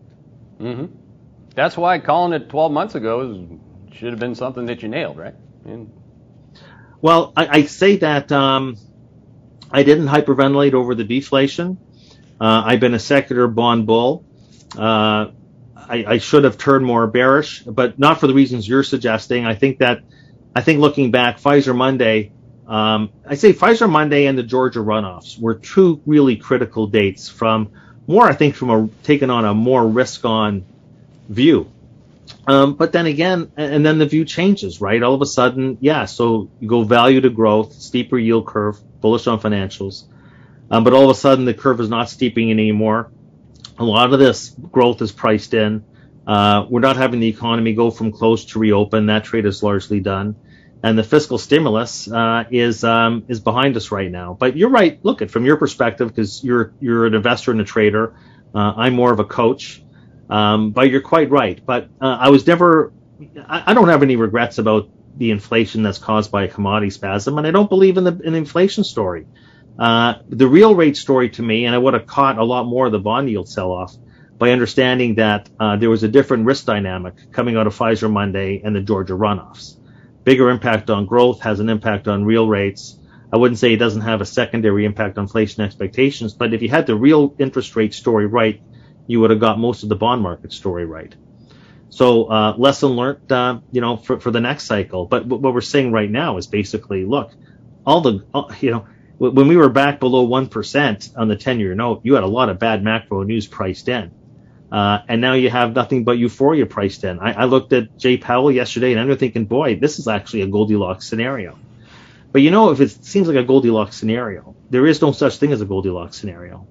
[0.59, 0.85] Mm-hmm.
[1.55, 3.59] That's why calling it 12 months ago
[3.91, 5.33] should have been something that you nailed, right?
[5.65, 5.91] And...
[7.01, 8.77] Well, I, I, say that um,
[9.71, 11.79] I didn't hyperventilate over the deflation.
[12.39, 14.25] Uh, I've been a secular bond bull.
[14.77, 15.31] Uh,
[15.89, 19.45] I, I, should have turned more bearish, but not for the reasons you're suggesting.
[19.45, 20.01] I think that
[20.55, 22.31] I think looking back, Pfizer Monday,
[22.67, 27.71] um, I say Pfizer Monday and the Georgia runoffs were two really critical dates from
[28.07, 30.65] more, I think, from a taking on a more risk on
[31.29, 31.71] view.
[32.45, 35.01] Um, but then again, and then the view changes, right?
[35.01, 39.27] All of a sudden, yeah, so you go value to growth, steeper yield curve, bullish
[39.27, 40.03] on financials.
[40.69, 43.11] Um, but all of a sudden, the curve is not steeping anymore.
[43.77, 45.83] A lot of this growth is priced in.
[46.25, 49.07] Uh, we're not having the economy go from close to reopen.
[49.07, 50.35] That trade is largely done,
[50.81, 54.37] and the fiscal stimulus uh, is um, is behind us right now.
[54.39, 55.03] But you're right.
[55.03, 58.15] Look at from your perspective, because you're you're an investor and a trader.
[58.55, 59.83] Uh, I'm more of a coach,
[60.29, 61.59] um, but you're quite right.
[61.65, 62.93] But uh, I was never.
[63.47, 67.37] I, I, don't have any regrets about the inflation that's caused by a commodity spasm,
[67.37, 69.25] and I don't believe in the, in the inflation story.
[69.77, 72.85] Uh, the real rate story to me, and I would have caught a lot more
[72.85, 73.95] of the bond yield sell off
[74.37, 78.61] by understanding that uh, there was a different risk dynamic coming out of Pfizer Monday
[78.63, 79.77] and the Georgia runoffs.
[80.23, 82.99] Bigger impact on growth has an impact on real rates.
[83.31, 86.69] I wouldn't say it doesn't have a secondary impact on inflation expectations, but if you
[86.69, 88.61] had the real interest rate story right,
[89.07, 91.15] you would have got most of the bond market story right.
[91.89, 95.05] So uh, lesson learned, uh, you know, for, for the next cycle.
[95.05, 97.31] But what we're saying right now is basically, look,
[97.85, 98.85] all the, all, you know,
[99.17, 102.49] when we were back below 1% on the 10 year note, you had a lot
[102.49, 104.11] of bad macro news priced in.
[104.71, 107.19] Uh, and now you have nothing but euphoria priced in.
[107.19, 110.47] I, I looked at Jay Powell yesterday and I'm thinking, boy, this is actually a
[110.47, 111.59] Goldilocks scenario.
[112.31, 115.51] But you know, if it seems like a Goldilocks scenario, there is no such thing
[115.51, 116.67] as a Goldilocks scenario.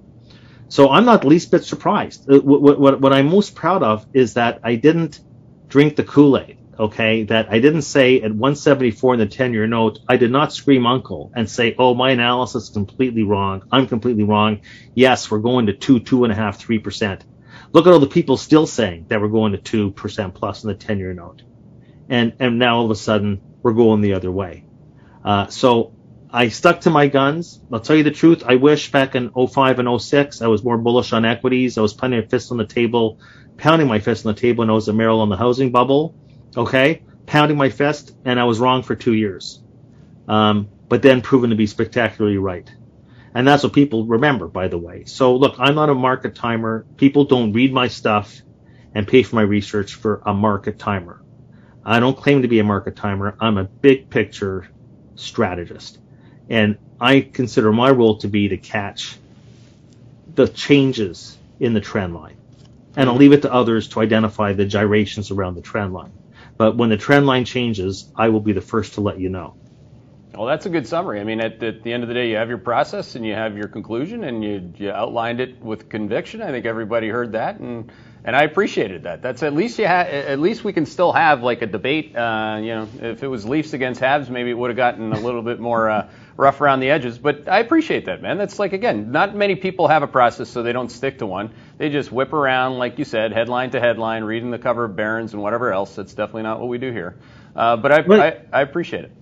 [0.68, 2.28] So I'm not the least bit surprised.
[2.28, 5.20] Uh, what, what, what I'm most proud of is that I didn't
[5.68, 6.58] drink the Kool-Aid.
[6.78, 10.86] Okay, that I didn't say at 174 in the 10-year note, I did not scream
[10.86, 13.62] uncle and say, oh, my analysis is completely wrong.
[13.70, 14.62] I'm completely wrong.
[14.94, 17.24] Yes, we're going to two, two and a half, three percent.
[17.72, 20.74] Look at all the people still saying that we're going to 2% plus in the
[20.74, 21.42] 10 year note.
[22.08, 24.64] And, and now all of a sudden we're going the other way.
[25.24, 25.94] Uh, so
[26.30, 27.60] I stuck to my guns.
[27.72, 28.42] I'll tell you the truth.
[28.46, 31.78] I wish back in 05 and 06 I was more bullish on equities.
[31.78, 33.20] I was pounding my fist on the table,
[33.56, 36.14] pounding my fist on the table when I was a Merrill on the housing bubble.
[36.56, 37.02] Okay.
[37.26, 39.60] Pounding my fist and I was wrong for two years.
[40.28, 42.70] Um, but then proven to be spectacularly right.
[43.34, 45.04] And that's what people remember, by the way.
[45.04, 46.84] So look, I'm not a market timer.
[46.96, 48.42] People don't read my stuff
[48.94, 51.22] and pay for my research for a market timer.
[51.84, 53.36] I don't claim to be a market timer.
[53.40, 54.68] I'm a big picture
[55.16, 55.98] strategist.
[56.48, 59.16] And I consider my role to be to catch
[60.34, 62.36] the changes in the trend line.
[62.96, 66.12] And I'll leave it to others to identify the gyrations around the trend line.
[66.56, 69.56] But when the trend line changes, I will be the first to let you know.
[70.34, 71.20] Well, that's a good summary.
[71.20, 73.34] I mean, at, at, the end of the day, you have your process and you
[73.34, 76.40] have your conclusion, and you, you outlined it with conviction.
[76.40, 77.92] I think everybody heard that, and
[78.24, 79.22] and I appreciated that.
[79.22, 82.16] That's at least you ha- at least we can still have like a debate.
[82.16, 85.20] Uh, you know, if it was Leafs against Habs, maybe it would have gotten a
[85.20, 87.18] little bit more uh, rough around the edges.
[87.18, 88.38] But I appreciate that, man.
[88.38, 91.50] That's like again, not many people have a process, so they don't stick to one.
[91.78, 95.32] They just whip around, like you said, headline to headline, reading the cover of Barron's
[95.32, 95.96] and whatever else.
[95.96, 97.16] That's definitely not what we do here.
[97.56, 99.12] Uh, but I, I I appreciate it.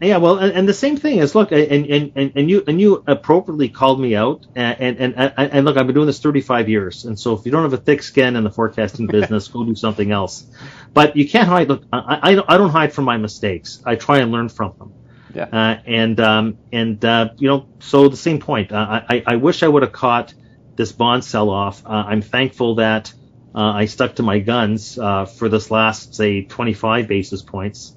[0.00, 3.04] Yeah, well, and, and, the same thing is look, and, and, and you and you
[3.06, 7.04] appropriately called me out, and, and and and look, I've been doing this 35 years,
[7.04, 9.76] and so if you don't have a thick skin in the forecasting business, go do
[9.76, 10.46] something else.
[10.92, 11.68] But you can't hide.
[11.68, 13.80] Look, I, I, I don't hide from my mistakes.
[13.86, 14.92] I try and learn from them.
[15.32, 15.44] Yeah.
[15.44, 18.72] Uh, and um, and uh, you know, so the same point.
[18.72, 20.34] Uh, I I wish I would have caught
[20.74, 21.86] this bond sell-off.
[21.86, 23.12] Uh, I'm thankful that
[23.54, 27.94] uh, I stuck to my guns uh, for this last say 25 basis points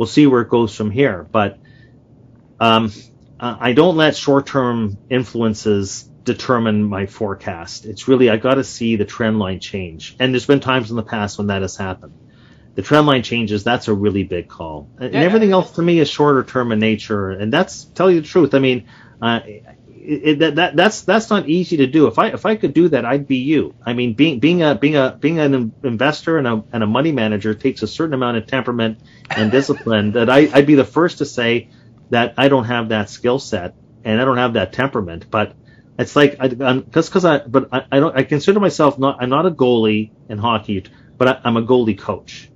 [0.00, 1.26] we'll see where it goes from here.
[1.30, 1.58] But
[2.58, 2.90] um,
[3.38, 7.84] I don't let short-term influences determine my forecast.
[7.84, 10.96] It's really I got to see the trend line change, and there's been times in
[10.96, 12.14] the past when that has happened.
[12.76, 13.62] The trend line changes.
[13.62, 15.20] That's a really big call, and yeah.
[15.20, 17.30] everything else to me is shorter term in nature.
[17.30, 18.54] And that's tell you the truth.
[18.54, 18.88] I mean,
[19.20, 19.40] uh,
[20.02, 22.06] it, that, that that's that's not easy to do.
[22.06, 23.74] If I if I could do that, I'd be you.
[23.84, 27.12] I mean, being being a being a being an investor and a and a money
[27.12, 28.98] manager takes a certain amount of temperament
[29.28, 30.12] and discipline.
[30.12, 31.68] that I I'd be the first to say
[32.10, 33.74] that I don't have that skill set
[34.04, 35.26] and I don't have that temperament.
[35.30, 35.54] But
[35.98, 39.30] it's like I, just because I but I, I don't I consider myself not I'm
[39.30, 40.84] not a goalie in hockey,
[41.18, 42.50] but I, I'm a goalie coach,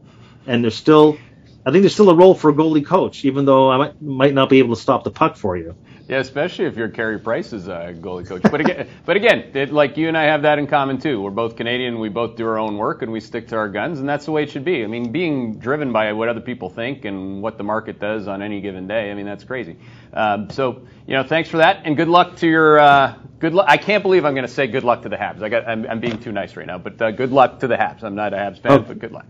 [0.47, 1.19] and there's still
[1.67, 4.35] I think there's still a role for a goalie coach, even though I might, might
[4.35, 5.75] not be able to stop the puck for you.
[6.07, 8.43] Yeah, especially if you're Carey Price's uh, goalie coach.
[8.43, 11.23] But again, but again, it, like you and I have that in common too.
[11.23, 11.99] We're both Canadian.
[11.99, 14.33] We both do our own work and we stick to our guns, and that's the
[14.33, 14.85] way it should be.
[14.85, 18.43] I mean, being driven by what other people think and what the market does on
[18.43, 19.11] any given day.
[19.11, 19.77] I mean, that's crazy.
[20.13, 22.79] Um, so you know, thanks for that, and good luck to your.
[22.79, 23.65] Uh, good luck.
[23.67, 25.43] I can't believe I'm going to say good luck to the Habs.
[25.43, 25.67] I got.
[25.67, 28.03] I'm, I'm being too nice right now, but uh, good luck to the Habs.
[28.03, 28.79] I'm not a Habs fan, oh.
[28.81, 29.27] but good luck.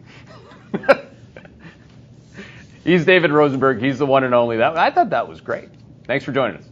[2.84, 3.80] He's David Rosenberg.
[3.80, 4.56] He's the one and only.
[4.56, 5.68] That I thought that was great.
[6.06, 6.66] Thanks for joining us.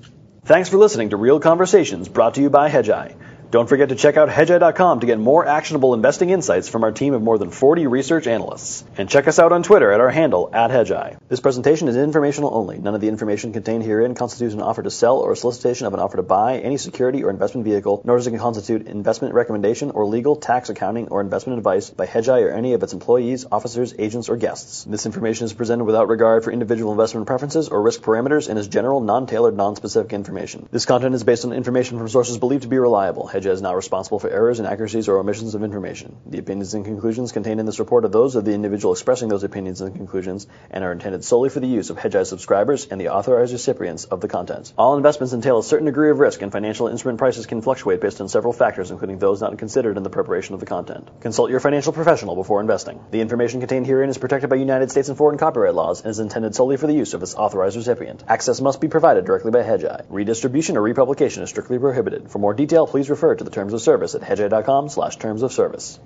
[0.45, 3.17] Thanks for listening to Real Conversations brought to you by Hedgeye.
[3.53, 7.13] Don't forget to check out hedgeye.com to get more actionable investing insights from our team
[7.13, 8.83] of more than 40 research analysts.
[8.97, 11.19] And check us out on Twitter at our handle, at hedgeye.
[11.29, 12.79] This presentation is informational only.
[12.79, 15.93] None of the information contained herein constitutes an offer to sell or a solicitation of
[15.93, 19.91] an offer to buy any security or investment vehicle, nor does it constitute investment recommendation
[19.91, 23.95] or legal, tax, accounting, or investment advice by Hedgeye or any of its employees, officers,
[23.99, 24.85] agents, or guests.
[24.85, 28.69] This information is presented without regard for individual investment preferences or risk parameters and is
[28.69, 30.67] general, non-tailored, non-specific information.
[30.71, 33.29] This content is based on information from sources believed to be reliable.
[33.31, 36.17] Hedgeye is not responsible for errors, inaccuracies, or omissions of information.
[36.27, 39.43] The opinions and conclusions contained in this report are those of the individual expressing those
[39.43, 43.09] opinions and conclusions and are intended solely for the use of Hedgeye subscribers and the
[43.09, 44.73] authorized recipients of the content.
[44.79, 48.21] All investments entail a certain degree of risk, and financial instrument prices can fluctuate based
[48.21, 51.11] on several factors, including those not considered in the preparation of the content.
[51.21, 53.01] Consult your financial professional before investing.
[53.11, 56.19] The information contained herein is protected by United States and foreign copyright laws and is
[56.19, 58.23] intended solely for the use of its authorized recipient.
[58.29, 60.05] Access must be provided directly by Hedgeye.
[60.09, 62.31] Redistribution or republication is strictly prohibited.
[62.31, 65.53] For more detail, please refer to the terms of service at hedgeye.com slash terms of
[65.53, 65.99] service.